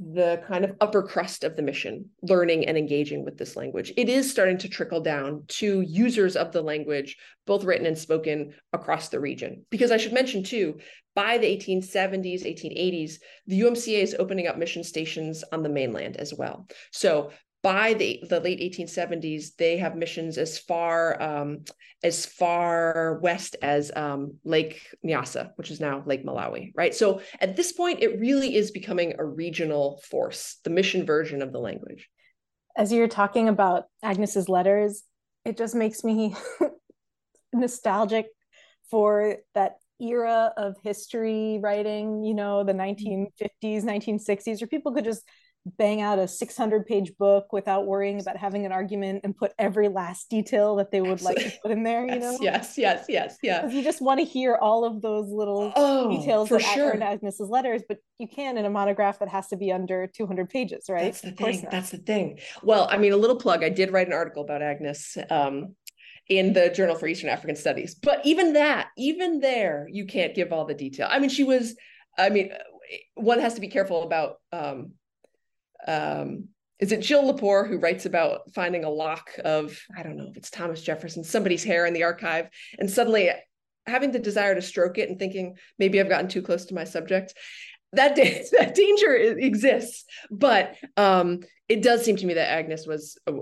[0.00, 3.92] the kind of upper crust of the mission learning and engaging with this language.
[3.96, 8.54] It is starting to trickle down to users of the language both written and spoken
[8.72, 9.64] across the region.
[9.70, 10.78] Because i should mention too
[11.16, 13.14] by the 1870s 1880s
[13.48, 16.68] the umca is opening up mission stations on the mainland as well.
[16.92, 17.30] So
[17.62, 21.64] by the, the late 1870s, they have missions as far um,
[22.04, 26.94] as far west as um, Lake Nyasa, which is now Lake Malawi, right?
[26.94, 31.52] So at this point, it really is becoming a regional force, the mission version of
[31.52, 32.08] the language.
[32.76, 35.02] As you're talking about Agnes's letters,
[35.44, 36.36] it just makes me
[37.52, 38.26] nostalgic
[38.88, 45.24] for that era of history writing, you know, the 1950s, 1960s, where people could just
[45.76, 49.88] bang out a 600 page book without worrying about having an argument and put every
[49.88, 51.44] last detail that they would Absolutely.
[51.44, 54.18] like to put in there you yes, know yes yes yes yeah you just want
[54.18, 56.90] to hear all of those little oh, details that sure.
[56.90, 60.06] are in agnes's letters but you can in a monograph that has to be under
[60.06, 63.62] 200 pages right that's the thing that's the thing well i mean a little plug
[63.62, 65.74] i did write an article about agnes um,
[66.28, 67.94] in the Journal for Eastern African Studies.
[67.94, 71.08] But even that, even there, you can't give all the detail.
[71.10, 71.74] I mean, she was,
[72.18, 72.52] I mean,
[73.14, 74.92] one has to be careful about um,
[75.86, 80.28] um, is it Jill Lepore who writes about finding a lock of, I don't know
[80.30, 83.30] if it's Thomas Jefferson, somebody's hair in the archive, and suddenly
[83.86, 86.84] having the desire to stroke it and thinking maybe I've gotten too close to my
[86.84, 87.34] subject.
[87.94, 88.16] That,
[88.58, 93.32] that danger exists, but um, it does seem to me that Agnes was a,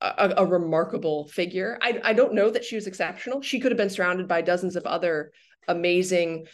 [0.00, 1.78] a, a remarkable figure.
[1.82, 3.42] I, I don't know that she was exceptional.
[3.42, 5.32] She could have been surrounded by dozens of other
[5.68, 6.46] amazing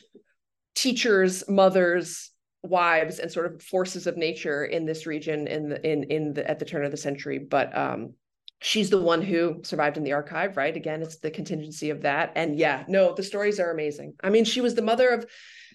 [0.75, 2.31] teachers, mothers,
[2.63, 6.49] wives and sort of forces of nature in this region in the in in the
[6.51, 8.13] at the turn of the century but um
[8.61, 10.77] she's the one who survived in the archive right?
[10.77, 12.33] Again it's the contingency of that.
[12.35, 14.15] And yeah no the stories are amazing.
[14.23, 15.27] I mean she was the mother of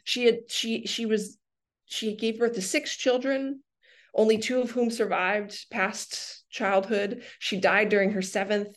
[0.04, 1.38] she had she she was
[1.86, 3.62] she gave birth to six children
[4.14, 7.24] only two of whom survived past childhood.
[7.40, 8.76] She died during her seventh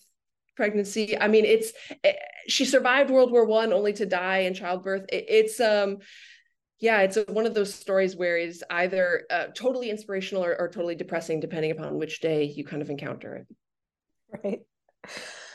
[0.56, 1.18] pregnancy.
[1.18, 2.12] I mean it's it, eh,
[2.46, 5.06] she survived world war one only to die in childbirth.
[5.10, 5.98] It, it's um
[6.84, 10.68] yeah, it's a, one of those stories where it's either uh, totally inspirational or, or
[10.68, 13.46] totally depressing, depending upon which day you kind of encounter it.
[14.44, 14.60] Right.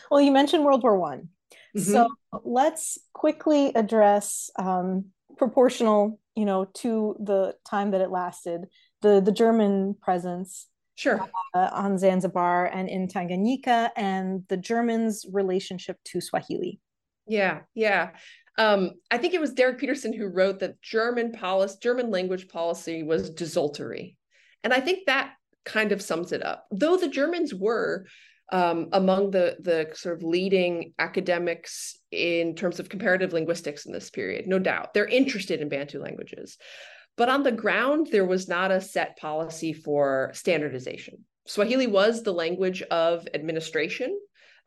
[0.09, 1.29] Well, you mentioned World War One,
[1.77, 1.79] mm-hmm.
[1.81, 2.07] so
[2.43, 5.05] let's quickly address um,
[5.37, 8.65] proportional, you know, to the time that it lasted,
[9.03, 10.65] the the German presence
[10.95, 16.79] sure uh, on Zanzibar and in Tanganyika, and the Germans' relationship to Swahili.
[17.27, 18.09] Yeah, yeah
[18.59, 23.03] um, I think it was Derek Peterson who wrote that German policy, German language policy
[23.03, 24.17] was desultory.
[24.65, 25.31] And I think that
[25.63, 26.67] kind of sums it up.
[26.69, 28.05] Though the Germans were
[28.51, 34.09] um, among the the sort of leading academics in terms of comparative linguistics in this
[34.09, 34.93] period, no doubt.
[34.93, 36.57] They're interested in Bantu languages.
[37.15, 41.25] But on the ground, there was not a set policy for standardization.
[41.45, 44.19] Swahili was the language of administration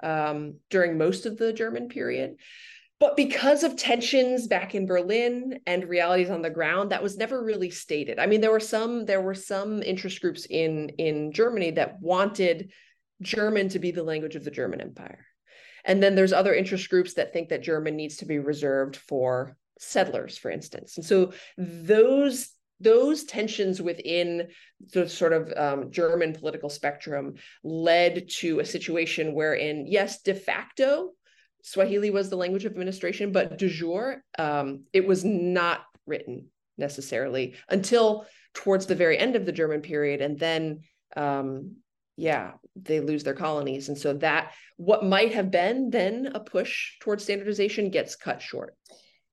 [0.03, 2.37] um, during most of the German period.
[3.03, 7.43] But because of tensions back in Berlin and realities on the ground, that was never
[7.43, 8.21] really stated.
[8.21, 12.71] I mean, there were some there were some interest groups in in Germany that wanted
[13.21, 15.27] German to be the language of the German Empire.
[15.85, 19.57] And then there's other interest groups that think that German needs to be reserved for
[19.81, 20.97] settlers, for instance.
[20.97, 24.47] And so those those tensions within
[24.93, 27.35] the sort of um, German political spectrum
[27.65, 31.15] led to a situation wherein, yes, de facto,
[31.63, 37.55] Swahili was the language of administration, but de jure, um, it was not written necessarily
[37.69, 40.21] until towards the very end of the German period.
[40.21, 40.81] And then,
[41.17, 41.77] um,
[42.17, 43.89] yeah, they lose their colonies.
[43.89, 48.75] And so that what might have been then a push towards standardization gets cut short.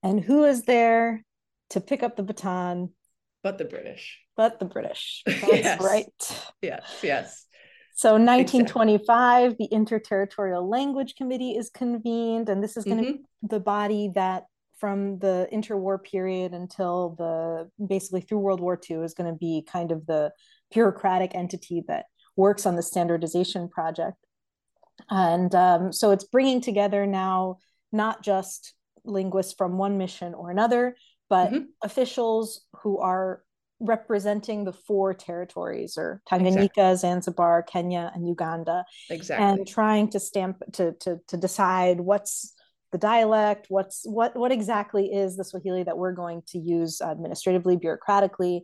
[0.04, 1.26] And who is there
[1.72, 2.92] to pick up the baton?
[3.44, 4.20] But the British.
[4.38, 5.24] But the British.
[5.26, 5.82] That's yes.
[5.82, 6.46] right.
[6.62, 7.46] Yes, yes.
[8.00, 9.68] So 1925, exactly.
[9.68, 13.18] the Interterritorial Language Committee is convened, and this is going to mm-hmm.
[13.18, 14.46] be the body that
[14.78, 19.66] from the interwar period until the basically through World War II is going to be
[19.70, 20.32] kind of the
[20.72, 22.06] bureaucratic entity that
[22.38, 24.16] works on the standardization project.
[25.10, 27.58] And um, so it's bringing together now
[27.92, 30.96] not just linguists from one mission or another,
[31.30, 31.66] but mm-hmm.
[31.84, 33.44] officials who are
[33.80, 36.96] representing the four territories or Tanganyika, exactly.
[36.98, 38.86] Zanzibar, Kenya, and Uganda.
[39.10, 39.46] Exactly.
[39.46, 42.54] And trying to stamp to to to decide what's
[42.92, 47.78] the dialect, what's what what exactly is the Swahili that we're going to use administratively,
[47.78, 48.62] bureaucratically.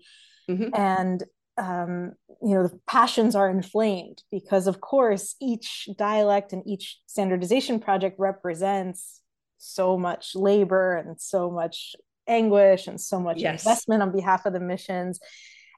[0.50, 0.70] Mm-hmm.
[0.74, 1.24] And
[1.58, 7.80] um, you know, the passions are inflamed because of course each dialect and each standardization
[7.80, 9.22] project represents
[9.58, 11.96] so much labor and so much
[12.28, 13.64] anguish and so much yes.
[13.64, 15.20] investment on behalf of the missions.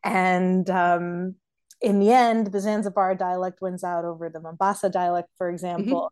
[0.04, 1.36] And um,
[1.82, 6.12] in the end, the Zanzibar dialect wins out over the Mombasa dialect, for example.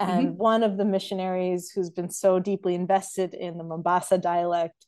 [0.00, 0.10] Mm-hmm.
[0.10, 0.36] And mm-hmm.
[0.36, 4.86] one of the missionaries who's been so deeply invested in the Mombasa dialect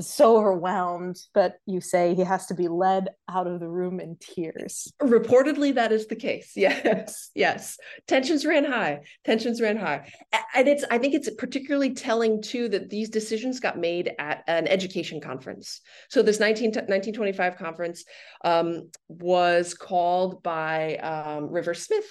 [0.00, 4.00] is so overwhelmed that you say he has to be led out of the room
[4.00, 4.92] in tears.
[5.00, 6.52] Reportedly, that is the case.
[6.60, 7.78] Yes, yes.
[8.06, 9.00] Tensions ran high.
[9.24, 10.12] Tensions ran high,
[10.54, 10.84] and it's.
[10.90, 15.80] I think it's particularly telling too that these decisions got made at an education conference.
[16.10, 18.04] So this 19, 1925 conference
[18.44, 22.10] um, was called by um, Rivers-Smith,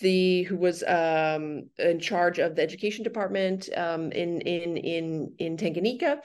[0.00, 5.56] the who was um, in charge of the education department um, in in in in
[5.56, 6.18] Tanganyika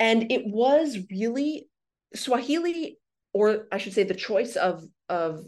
[0.00, 1.68] and it was really
[2.14, 2.98] Swahili,
[3.32, 5.44] or I should say, the choice of of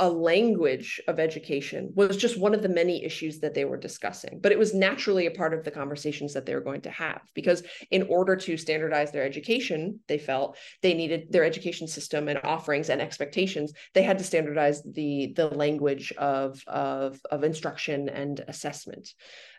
[0.00, 4.40] a language of education was just one of the many issues that they were discussing.
[4.42, 7.20] But it was naturally a part of the conversations that they were going to have
[7.32, 12.40] because, in order to standardize their education, they felt they needed their education system and
[12.42, 13.72] offerings and expectations.
[13.92, 19.10] They had to standardize the the language of of, of instruction and assessment.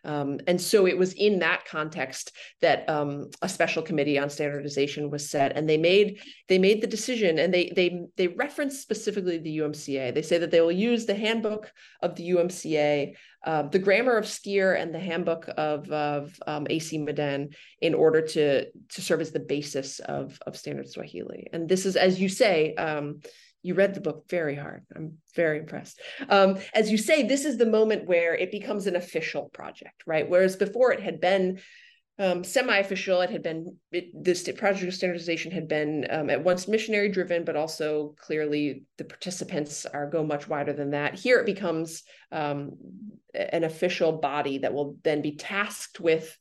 [0.06, 2.32] Um, and so it was in that context
[2.62, 6.88] that um, a special committee on standardization was set, and they made they made the
[6.88, 10.14] decision, and they they they reference specifically the UMCA.
[10.14, 14.28] They say that they will use the handbook of the UMCA, uh, the grammar of
[14.28, 17.50] Steere, and the handbook of of um, AC Madan
[17.82, 21.48] in order to to serve as the basis of of standard Swahili.
[21.52, 22.76] And this is, as you say.
[23.66, 24.86] You read the book very hard.
[24.96, 26.00] I'm very impressed.
[26.30, 30.30] Um, as you say, this is the moment where it becomes an official project, right?
[30.30, 31.60] Whereas before it had been
[32.18, 33.22] um, semi-official.
[33.22, 37.44] It had been it, this project of standardization had been um, at once missionary driven,
[37.44, 41.16] but also clearly the participants are go much wider than that.
[41.16, 42.78] Here it becomes um,
[43.34, 46.38] an official body that will then be tasked with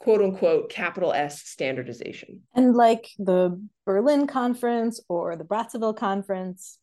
[0.00, 2.42] quote unquote capital S standardization.
[2.54, 6.78] And like the Berlin conference or the Brazzaville conference,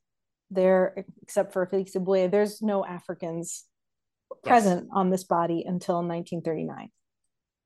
[0.50, 3.66] there, except for Félix Éboué, there's no Africans
[4.44, 4.52] yes.
[4.52, 6.90] present on this body until 1939.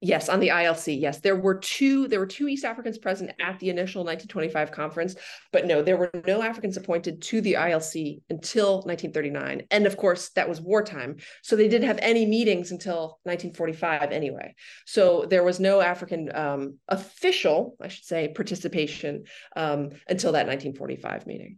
[0.01, 0.99] Yes, on the ILC.
[0.99, 2.07] Yes, there were two.
[2.07, 5.15] There were two East Africans present at the initial 1925 conference,
[5.53, 9.63] but no, there were no Africans appointed to the ILC until 1939.
[9.71, 14.53] And of course, that was wartime, so they didn't have any meetings until 1945 anyway.
[14.85, 19.23] So there was no African um, official, I should say, participation
[19.55, 21.57] um, until that 1945 meeting.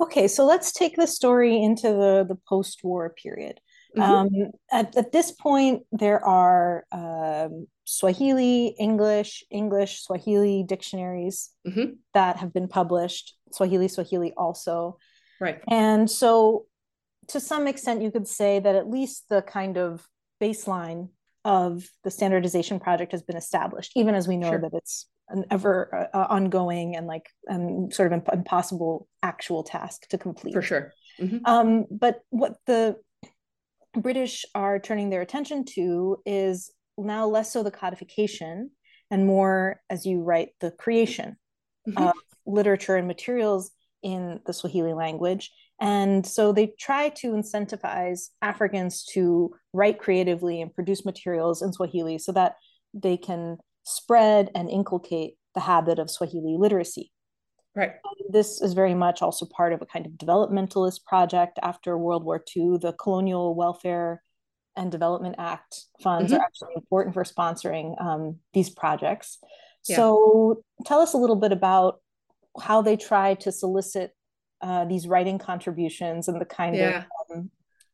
[0.00, 3.60] Okay, so let's take the story into the the post-war period.
[3.96, 4.02] Mm-hmm.
[4.02, 11.92] Um, at, at this point, there are um, Swahili, English, English, Swahili dictionaries mm-hmm.
[12.14, 14.98] that have been published, Swahili, Swahili also.
[15.40, 15.60] Right.
[15.68, 16.66] And so,
[17.28, 20.06] to some extent, you could say that at least the kind of
[20.40, 21.08] baseline
[21.44, 24.60] of the standardization project has been established, even as we know sure.
[24.60, 29.62] that it's an ever uh, uh ongoing and like um, sort of imp- impossible actual
[29.62, 30.54] task to complete.
[30.54, 30.92] For sure.
[31.20, 31.38] Mm-hmm.
[31.44, 32.96] Um, but what the
[33.94, 38.70] British are turning their attention to is now less so the codification
[39.10, 41.36] and more, as you write, the creation
[41.88, 42.02] mm-hmm.
[42.02, 42.14] of
[42.46, 43.70] literature and materials
[44.02, 45.50] in the Swahili language.
[45.80, 52.18] And so they try to incentivize Africans to write creatively and produce materials in Swahili
[52.18, 52.56] so that
[52.94, 57.11] they can spread and inculcate the habit of Swahili literacy.
[57.74, 57.92] Right.
[58.28, 62.42] This is very much also part of a kind of developmentalist project after World War
[62.54, 62.76] II.
[62.78, 64.22] The colonial welfare
[64.76, 66.38] and Development Act funds Mhm.
[66.38, 69.38] are actually important for sponsoring um, these projects.
[69.88, 69.96] Yeah.
[69.96, 72.00] So tell us a little bit about
[72.60, 74.14] how they try to solicit
[74.60, 77.04] uh, these writing contributions and the kind Yeah.
[77.30, 77.50] of um,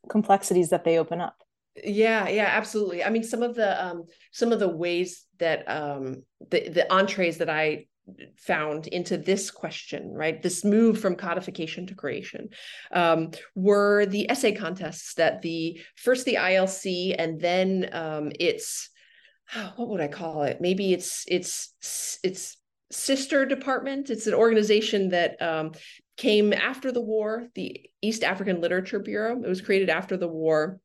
[0.09, 1.37] complexities that they open up.
[1.83, 3.03] Yeah, yeah, absolutely.
[3.05, 7.39] I mean, some of the um some of the ways that um the the entrees
[7.39, 7.87] that I
[8.37, 10.43] found into this question, right?
[10.43, 12.49] This move from codification to creation,
[12.93, 18.91] um, were the essay contests that the first the ILC and then um it's
[19.77, 20.61] what would I call it?
[20.61, 21.73] Maybe it's it's
[22.23, 22.57] it's
[22.91, 24.11] sister department.
[24.11, 25.73] It's an organization that um,
[26.17, 29.43] came after the war, the East African Literature Bureau.
[29.43, 30.81] It was created after the war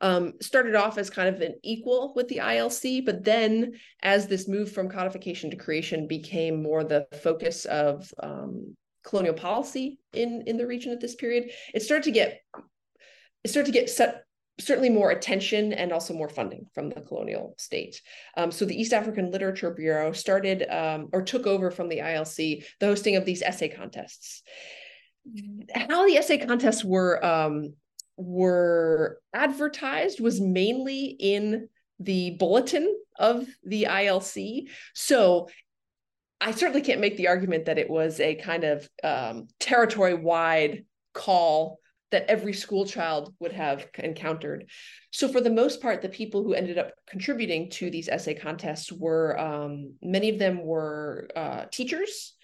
[0.00, 4.48] um, started off as kind of an equal with the ILC, but then as this
[4.48, 10.56] move from codification to creation became more the focus of um, colonial policy in in
[10.56, 12.40] the region at this period, it started to get
[13.44, 14.26] it started to get set
[14.58, 18.00] certainly more attention and also more funding from the colonial state.
[18.36, 22.64] Um, so the East African Literature Bureau started um, or took over from the ILC
[22.80, 24.42] the hosting of these essay contests.
[25.74, 27.74] How the essay contests were um,
[28.16, 31.68] were advertised was mainly in
[32.00, 34.68] the bulletin of the ILC.
[34.94, 35.48] So
[36.40, 40.84] I certainly can't make the argument that it was a kind of um, territory wide
[41.14, 41.78] call
[42.12, 44.70] that every school child would have encountered.
[45.10, 48.92] So, for the most part, the people who ended up contributing to these essay contests
[48.92, 52.34] were um, many of them were uh, teachers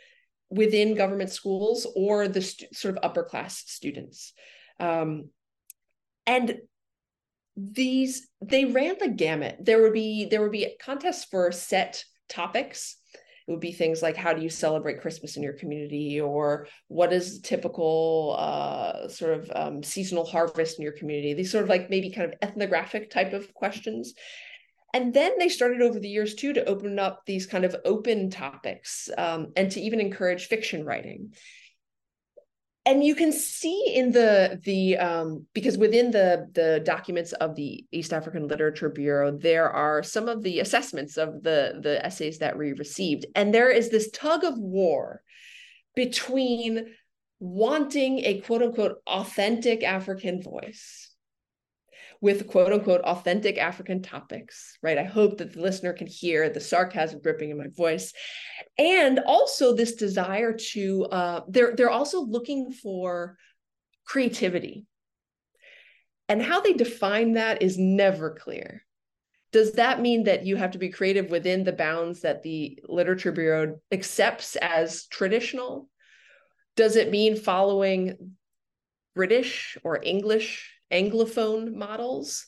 [0.51, 2.43] within government schools or the
[2.73, 4.33] sort of upper class students.
[4.81, 5.31] Um,
[6.27, 6.59] and
[7.57, 9.59] these they ran the gamut.
[9.61, 12.97] There would be there would be contests for set topics.
[13.47, 16.20] It would be things like how do you celebrate christmas in your community?
[16.20, 21.35] Or what is the typical uh, sort of um, seasonal harvest in your community?
[21.35, 24.14] These sort of like maybe kind of ethnographic type of questions.
[24.95, 28.31] And then they started over the years too to open up these kind of open
[28.31, 31.33] topics um, and to even encourage fiction writing
[32.85, 37.85] and you can see in the the um, because within the the documents of the
[37.93, 42.59] East African Literature Bureau there are some of the assessments of the the essays that
[42.59, 43.26] we received.
[43.37, 45.22] And there is this tug of war
[45.95, 46.95] between
[47.39, 51.12] wanting a quote unquote authentic African voice
[52.23, 54.97] with quote unquote authentic African topics, right?
[54.97, 58.14] I hope that the listener can hear the sarcasm dripping in my voice.
[58.79, 63.37] And also this desire to, uh, they're, they're also looking for
[64.07, 64.87] creativity.
[66.29, 68.85] And how they define that is never clear.
[69.51, 73.33] Does that mean that you have to be creative within the bounds that the Literature
[73.33, 75.91] Bureau accepts as traditional?
[76.77, 78.37] Does it mean following
[79.14, 82.47] British or English anglophone models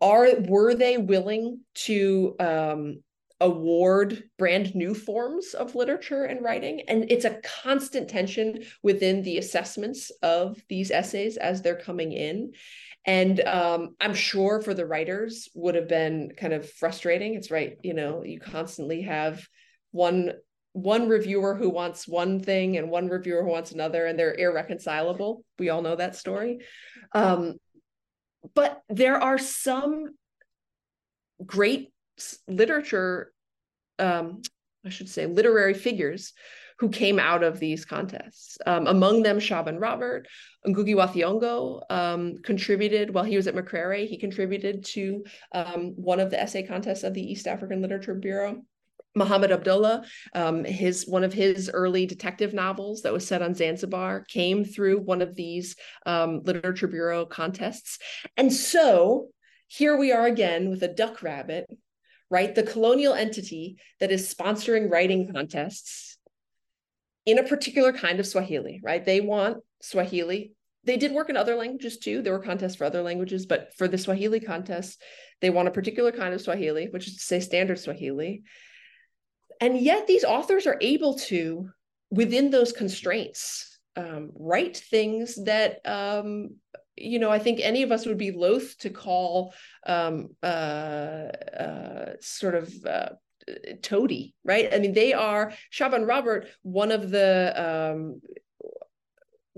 [0.00, 3.02] are were they willing to um,
[3.40, 6.82] award brand new forms of literature and writing?
[6.88, 12.52] And it's a constant tension within the assessments of these essays as they're coming in.
[13.04, 17.34] And um, i'm sure for the writers would have been kind of frustrating.
[17.34, 19.46] It's right you know you constantly have
[19.90, 20.32] one
[20.78, 25.44] one reviewer who wants one thing and one reviewer who wants another and they're irreconcilable
[25.58, 26.60] we all know that story
[27.12, 27.54] um,
[28.54, 30.14] but there are some
[31.44, 31.92] great
[32.46, 33.32] literature
[33.98, 34.42] um,
[34.84, 36.32] i should say literary figures
[36.78, 38.56] who came out of these contests.
[38.64, 40.28] Um, among them, Shaban Robert,
[40.66, 44.06] Ngugi wa Thiong'o um, contributed while he was at Makerere.
[44.06, 48.62] He contributed to um, one of the essay contests of the East African Literature Bureau.
[49.14, 50.04] Muhammad Abdullah,
[50.34, 55.00] um, his one of his early detective novels that was set on Zanzibar came through
[55.00, 57.98] one of these um, literature bureau contests,
[58.36, 59.28] and so
[59.66, 61.66] here we are again with a duck rabbit,
[62.30, 62.54] right?
[62.54, 66.16] The colonial entity that is sponsoring writing contests
[67.26, 69.04] in a particular kind of Swahili, right?
[69.04, 70.52] They want Swahili.
[70.84, 72.22] They did work in other languages too.
[72.22, 75.02] There were contests for other languages, but for the Swahili contest,
[75.42, 78.44] they want a particular kind of Swahili, which is to say standard Swahili.
[79.60, 81.70] And yet these authors are able to,
[82.10, 86.56] within those constraints, um, write things that um,
[87.00, 89.54] you know, I think any of us would be loath to call
[89.86, 93.10] um, uh, uh, sort of uh,
[93.82, 94.72] toady, right?
[94.72, 98.20] I mean, they are Shaban Robert, one of the um,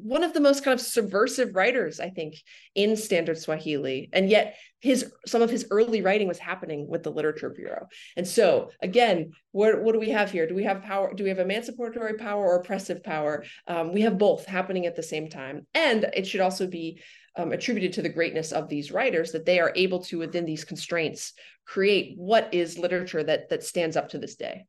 [0.02, 2.36] one of the most kind of subversive writers, I think,
[2.74, 4.08] in standard Swahili.
[4.12, 7.86] And yet his some of his early writing was happening with the Literature Bureau.
[8.16, 10.46] And so again, what, what do we have here?
[10.46, 11.12] Do we have power?
[11.14, 13.44] Do we have emancipatory power or oppressive power?
[13.66, 15.66] Um, we have both happening at the same time.
[15.74, 17.00] And it should also be
[17.36, 20.64] um, attributed to the greatness of these writers that they are able to within these
[20.64, 21.32] constraints
[21.64, 24.64] create what is literature that that stands up to this day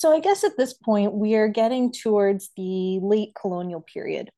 [0.00, 4.30] so i guess at this point we are getting towards the late colonial period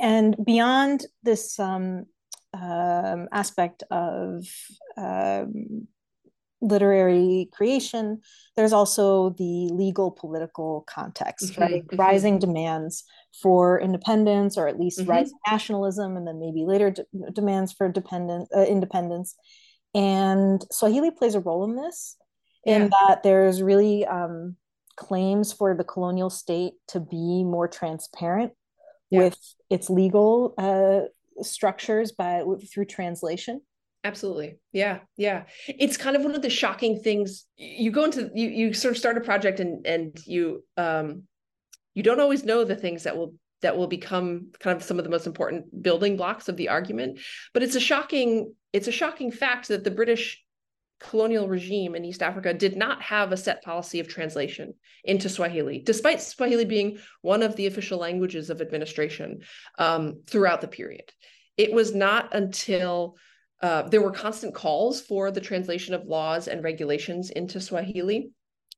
[0.00, 2.06] and beyond this um,
[2.52, 4.44] um, aspect of
[4.96, 5.86] um,
[6.60, 8.20] literary creation,
[8.56, 11.86] there's also the legal political context, mm-hmm, right?
[11.86, 11.96] Mm-hmm.
[11.96, 13.04] Rising demands
[13.42, 15.10] for independence, or at least mm-hmm.
[15.10, 19.36] rising nationalism, and then maybe later de- demands for dependent uh, independence.
[19.94, 22.16] And Swahili plays a role in this,
[22.64, 22.76] yeah.
[22.76, 24.56] in that there's really um,
[24.96, 28.52] claims for the colonial state to be more transparent
[29.10, 29.20] yeah.
[29.20, 29.38] with
[29.70, 31.02] its legal uh,
[31.42, 32.42] structures by
[32.72, 33.60] through translation.
[34.04, 34.58] Absolutely.
[34.72, 35.44] Yeah yeah.
[35.66, 37.46] It's kind of one of the shocking things.
[37.56, 41.22] You go into you you sort of start a project and and you um
[41.94, 45.04] you don't always know the things that will that will become kind of some of
[45.04, 47.18] the most important building blocks of the argument
[47.54, 50.43] but it's a shocking it's a shocking fact that the british
[51.00, 54.74] colonial regime in East Africa did not have a set policy of translation
[55.04, 59.40] into Swahili, despite Swahili being one of the official languages of administration
[59.78, 61.12] um, throughout the period.
[61.56, 63.16] It was not until
[63.62, 68.30] uh, there were constant calls for the translation of laws and regulations into Swahili.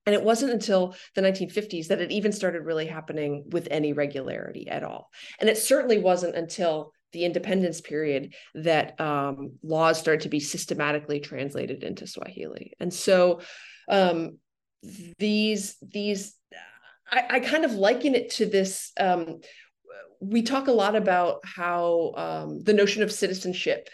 [0.05, 4.69] And it wasn't until the 1950s that it even started really happening with any regularity
[4.69, 5.11] at all.
[5.41, 11.21] And it certainly wasn't until the independence period that um, laws started to be systematically
[11.21, 12.73] translated into Swahili.
[12.81, 13.41] And so
[13.89, 14.39] um,
[15.19, 16.35] these these
[17.11, 18.93] I, I, kind of liken it to this.
[18.99, 19.41] Um,
[20.21, 23.89] we talk a lot about how um, the notion of citizenship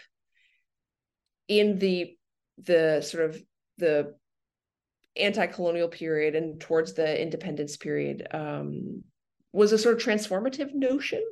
[1.47, 2.17] in the
[2.57, 3.41] the sort of
[3.77, 4.15] the
[5.15, 9.03] anti-colonial period and towards the independence period um,
[9.51, 11.23] was a sort of transformative notion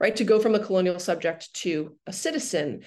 [0.00, 2.82] right to go from a colonial subject to a citizen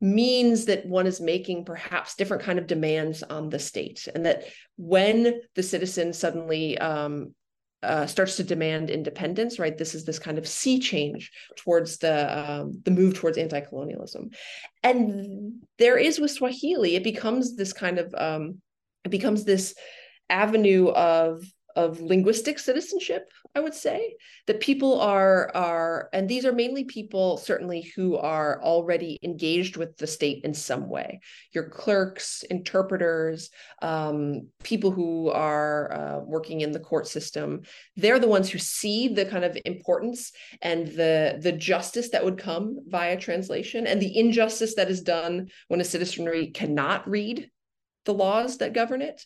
[0.00, 4.44] means that one is making perhaps different kind of demands on the state and that
[4.76, 7.34] when the citizen suddenly um,
[7.82, 9.78] uh, starts to demand independence, right?
[9.78, 14.30] This is this kind of sea change towards the um, the move towards anti-colonialism,
[14.82, 18.60] and there is with Swahili, it becomes this kind of um,
[19.04, 19.74] it becomes this
[20.28, 21.44] avenue of
[21.82, 23.24] of linguistic citizenship
[23.54, 24.16] i would say.
[24.46, 29.96] That people are are and these are mainly people certainly who are already engaged with
[29.96, 31.20] the state in some way.
[31.52, 33.50] Your clerks interpreters
[33.82, 37.62] um, people who are uh, working in the court system
[37.96, 42.38] they're the ones who see the kind of importance and the the justice that would
[42.38, 47.50] come via translation and the injustice that is done when a citizenry cannot read
[48.04, 49.24] the laws that govern it.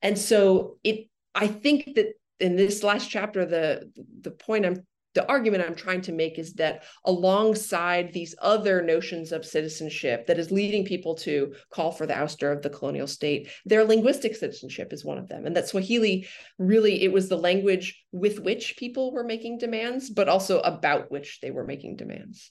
[0.00, 5.28] And so it I think that in this last chapter, the the point I'm the
[5.28, 10.50] argument I'm trying to make is that alongside these other notions of citizenship that is
[10.50, 15.04] leading people to call for the ouster of the colonial state, their linguistic citizenship is
[15.04, 15.44] one of them.
[15.44, 16.26] And that Swahili
[16.58, 21.40] really, it was the language with which people were making demands, but also about which
[21.40, 22.50] they were making demands.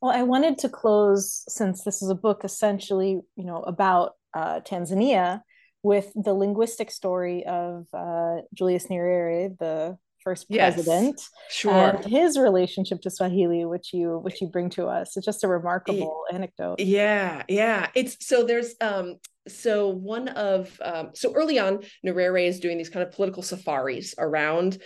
[0.00, 4.60] Well, I wanted to close, since this is a book essentially, you know, about uh,
[4.60, 5.40] Tanzania,
[5.82, 11.72] with the linguistic story of uh, Julius Nyerere, the first president, yes, sure.
[11.72, 15.16] and his relationship to Swahili, which you which you bring to us.
[15.16, 16.80] It's just a remarkable anecdote.
[16.80, 17.88] Yeah, yeah.
[17.94, 19.16] It's so there's um
[19.46, 24.14] so one of um so early on, Nyerere is doing these kind of political safaris
[24.18, 24.78] around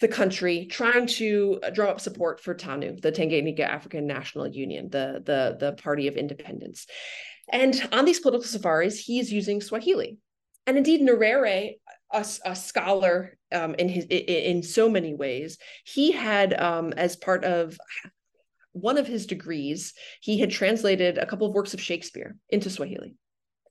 [0.00, 5.22] the country trying to drum up support for TANU, the Tanganyika African National Union, the
[5.24, 6.86] the the party of independence.
[7.48, 10.18] And on these political safaris, he is using Swahili.
[10.66, 11.78] And indeed, Nyerere,
[12.12, 17.16] a, a scholar um, in his in, in, so many ways, he had um, as
[17.16, 17.78] part of
[18.72, 23.14] one of his degrees, he had translated a couple of works of Shakespeare into Swahili,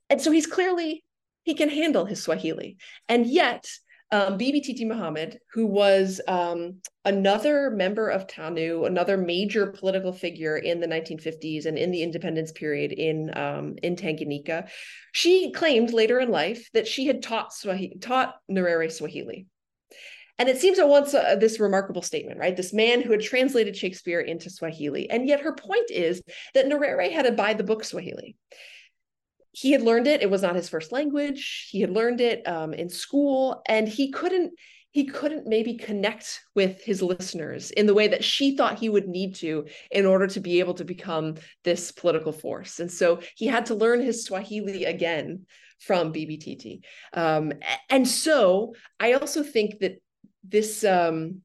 [0.08, 1.04] and so he's clearly
[1.42, 3.68] he can handle his Swahili, and yet
[4.12, 10.56] um, Bibi Titi Muhammad, who was um, another member of TANU, another major political figure
[10.56, 14.68] in the 1950s and in the independence period in um, in Tanganyika,
[15.12, 19.46] she claimed later in life that she had taught Swahili, taught Nyerere Swahili.
[20.38, 22.56] And it seems at once uh, this remarkable statement, right?
[22.56, 25.08] This man who had translated Shakespeare into Swahili.
[25.08, 28.36] And yet her point is that Nyerere had to buy the book Swahili
[29.56, 32.74] he had learned it it was not his first language he had learned it um,
[32.74, 34.52] in school and he couldn't
[34.90, 39.08] he couldn't maybe connect with his listeners in the way that she thought he would
[39.08, 41.34] need to in order to be able to become
[41.64, 45.46] this political force and so he had to learn his swahili again
[45.78, 46.82] from Bibi Titi.
[47.12, 47.52] Um,
[47.90, 50.00] and so I also think that
[50.42, 51.42] this um,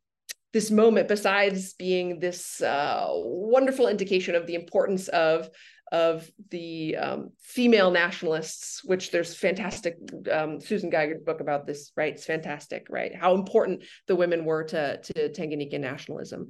[0.53, 5.49] this moment besides being this uh, wonderful indication of the importance of
[5.92, 9.98] of the um, female nationalists, which there's fantastic
[10.32, 12.14] um, Susan Geiger book about this, right?
[12.14, 13.14] It's fantastic, right?
[13.14, 16.48] How important the women were to, to Tanganyika nationalism.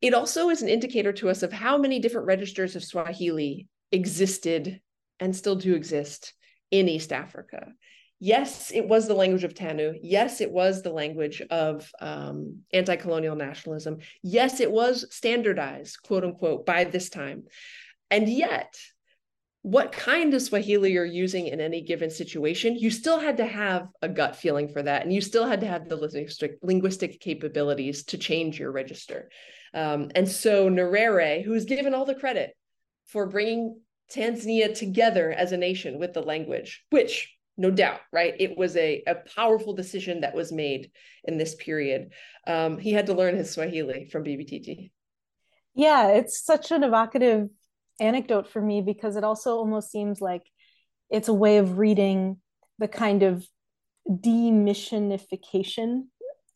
[0.00, 4.80] It also is an indicator to us of how many different registers of Swahili existed
[5.18, 6.34] and still do exist
[6.70, 7.72] in East Africa
[8.20, 9.98] yes, it was the language of Tanu.
[10.02, 13.98] Yes, it was the language of um, anti colonial nationalism.
[14.22, 17.44] Yes, it was standardized, quote unquote, by this time.
[18.10, 18.78] And yet,
[19.62, 23.88] what kind of Swahili you're using in any given situation, you still had to have
[24.00, 25.02] a gut feeling for that.
[25.02, 29.30] And you still had to have the linguistic, linguistic capabilities to change your register.
[29.74, 32.56] Um, and so Nyerere, who's given all the credit
[33.06, 33.80] for bringing
[34.10, 38.34] Tanzania together as a nation with the language, which no doubt, right?
[38.38, 40.92] It was a, a powerful decision that was made
[41.24, 42.12] in this period.
[42.46, 44.92] Um, he had to learn his Swahili from Bibi Titi.
[45.74, 47.48] Yeah, it's such an evocative
[48.00, 50.42] anecdote for me because it also almost seems like
[51.10, 52.38] it's a way of reading
[52.78, 53.46] the kind of
[54.08, 56.04] demissionification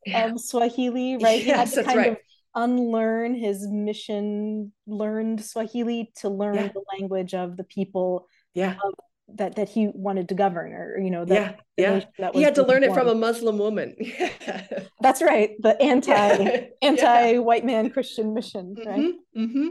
[0.06, 0.26] yeah.
[0.26, 1.42] of Swahili, right?
[1.42, 2.12] Yes, he had to kind right.
[2.12, 2.18] of
[2.54, 6.68] unlearn his mission learned Swahili to learn yeah.
[6.68, 8.76] the language of the people yeah.
[8.84, 8.94] of
[9.36, 12.66] that that he wanted to govern or you know that, yeah yeah he had to
[12.66, 13.94] learn it from a muslim woman
[15.00, 16.12] that's right the anti
[16.42, 16.64] yeah.
[16.82, 19.44] anti white man christian mission right mm-hmm.
[19.44, 19.68] Mm-hmm.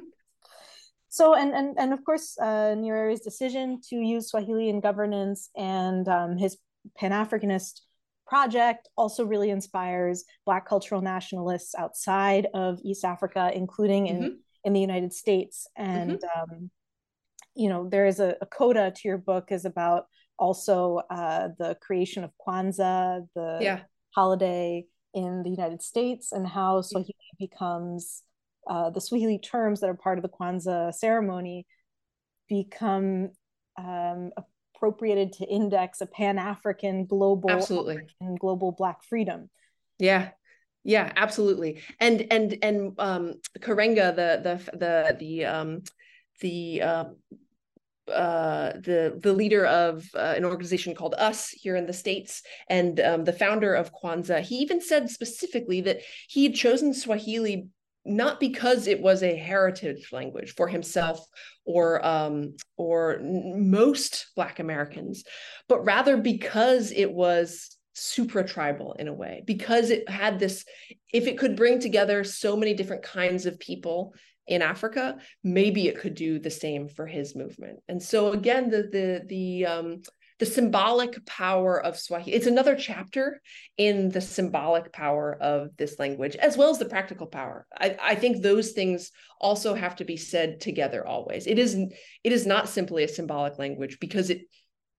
[1.11, 6.07] So and and and of course uh Nyerere's decision to use swahili in governance and
[6.07, 6.57] um, his
[6.97, 7.81] pan-africanist
[8.27, 14.35] project also really inspires black cultural nationalists outside of east africa including in mm-hmm.
[14.63, 16.53] in the united states and mm-hmm.
[16.53, 16.71] um,
[17.55, 20.05] you know there is a, a, coda to your book is about
[20.41, 23.81] also uh, the creation of Kwanzaa, the yeah.
[24.15, 28.23] holiday in the United States, and how Swahili becomes
[28.69, 31.65] uh, the Swahili terms that are part of the Kwanzaa ceremony
[32.47, 33.29] become
[33.77, 34.31] um,
[34.75, 39.49] appropriated to index a Pan African global absolutely and global Black freedom.
[39.99, 40.29] Yeah,
[40.83, 41.81] yeah, absolutely.
[41.99, 45.83] And and and um, Karenga, the the the the um,
[46.41, 47.05] the uh,
[48.11, 52.99] uh, the the leader of uh, an organization called Us here in the states, and
[52.99, 54.41] um, the founder of Kwanzaa.
[54.41, 57.67] He even said specifically that he had chosen Swahili
[58.05, 61.25] not because it was a heritage language for himself
[61.65, 65.23] or um, or most Black Americans,
[65.67, 70.63] but rather because it was supra tribal in a way because it had this
[71.11, 74.13] if it could bring together so many different kinds of people
[74.47, 77.79] in Africa, maybe it could do the same for his movement.
[77.87, 80.01] And so again, the the the um,
[80.41, 82.35] the symbolic power of Swahili.
[82.35, 83.43] It's another chapter
[83.77, 87.67] in the symbolic power of this language, as well as the practical power.
[87.79, 91.45] I, I think those things also have to be said together always.
[91.45, 94.41] It is it is not simply a symbolic language because it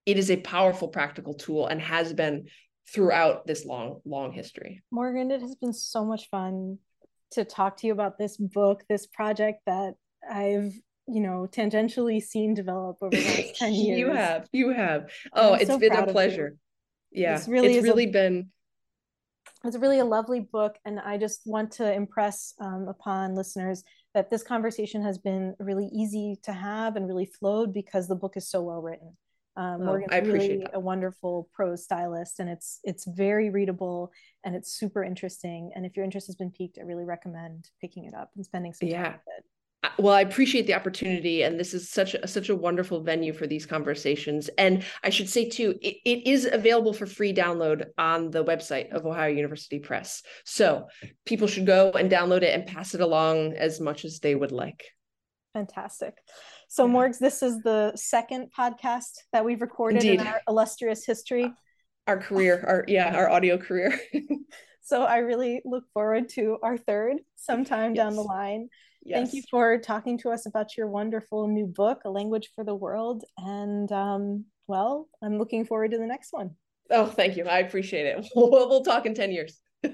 [0.07, 2.47] it is a powerful practical tool and has been
[2.89, 4.81] throughout this long long history.
[4.93, 6.79] Morgan, it has been so much fun
[7.33, 9.95] to talk to you about this book, this project that
[10.31, 10.73] I've
[11.09, 15.55] you know tangentially seen develop over the last 10 years you have you have oh
[15.55, 16.57] it's so been a pleasure
[17.11, 18.49] yeah it's really, it's really a, been
[19.65, 23.83] it's really a lovely book and i just want to impress um, upon listeners
[24.15, 28.37] that this conversation has been really easy to have and really flowed because the book
[28.37, 29.17] is so well written
[29.55, 30.71] um, oh, Morgan's really that.
[30.73, 34.11] a wonderful prose stylist, and it's it's very readable
[34.45, 35.73] and it's super interesting.
[35.75, 38.73] And if your interest has been piqued, I really recommend picking it up and spending
[38.73, 39.03] some yeah.
[39.03, 39.45] time with it
[39.99, 43.47] well i appreciate the opportunity and this is such a such a wonderful venue for
[43.47, 48.31] these conversations and i should say too it, it is available for free download on
[48.31, 50.87] the website of ohio university press so
[51.27, 54.53] people should go and download it and pass it along as much as they would
[54.53, 54.85] like
[55.53, 56.15] fantastic
[56.73, 60.21] so, Morgs, this is the second podcast that we've recorded Indeed.
[60.21, 61.53] in our illustrious history.
[62.07, 64.01] Our career, our yeah, our audio career.
[64.81, 68.03] so I really look forward to our third sometime yes.
[68.03, 68.71] down the line.
[69.05, 69.19] Yes.
[69.19, 72.75] Thank you for talking to us about your wonderful new book, A Language for the
[72.75, 73.25] World.
[73.39, 76.53] And um, well, I'm looking forward to the next one.
[76.91, 77.45] Oh, thank you.
[77.45, 78.27] I appreciate it.
[78.37, 79.61] We'll, we'll talk in 10 years.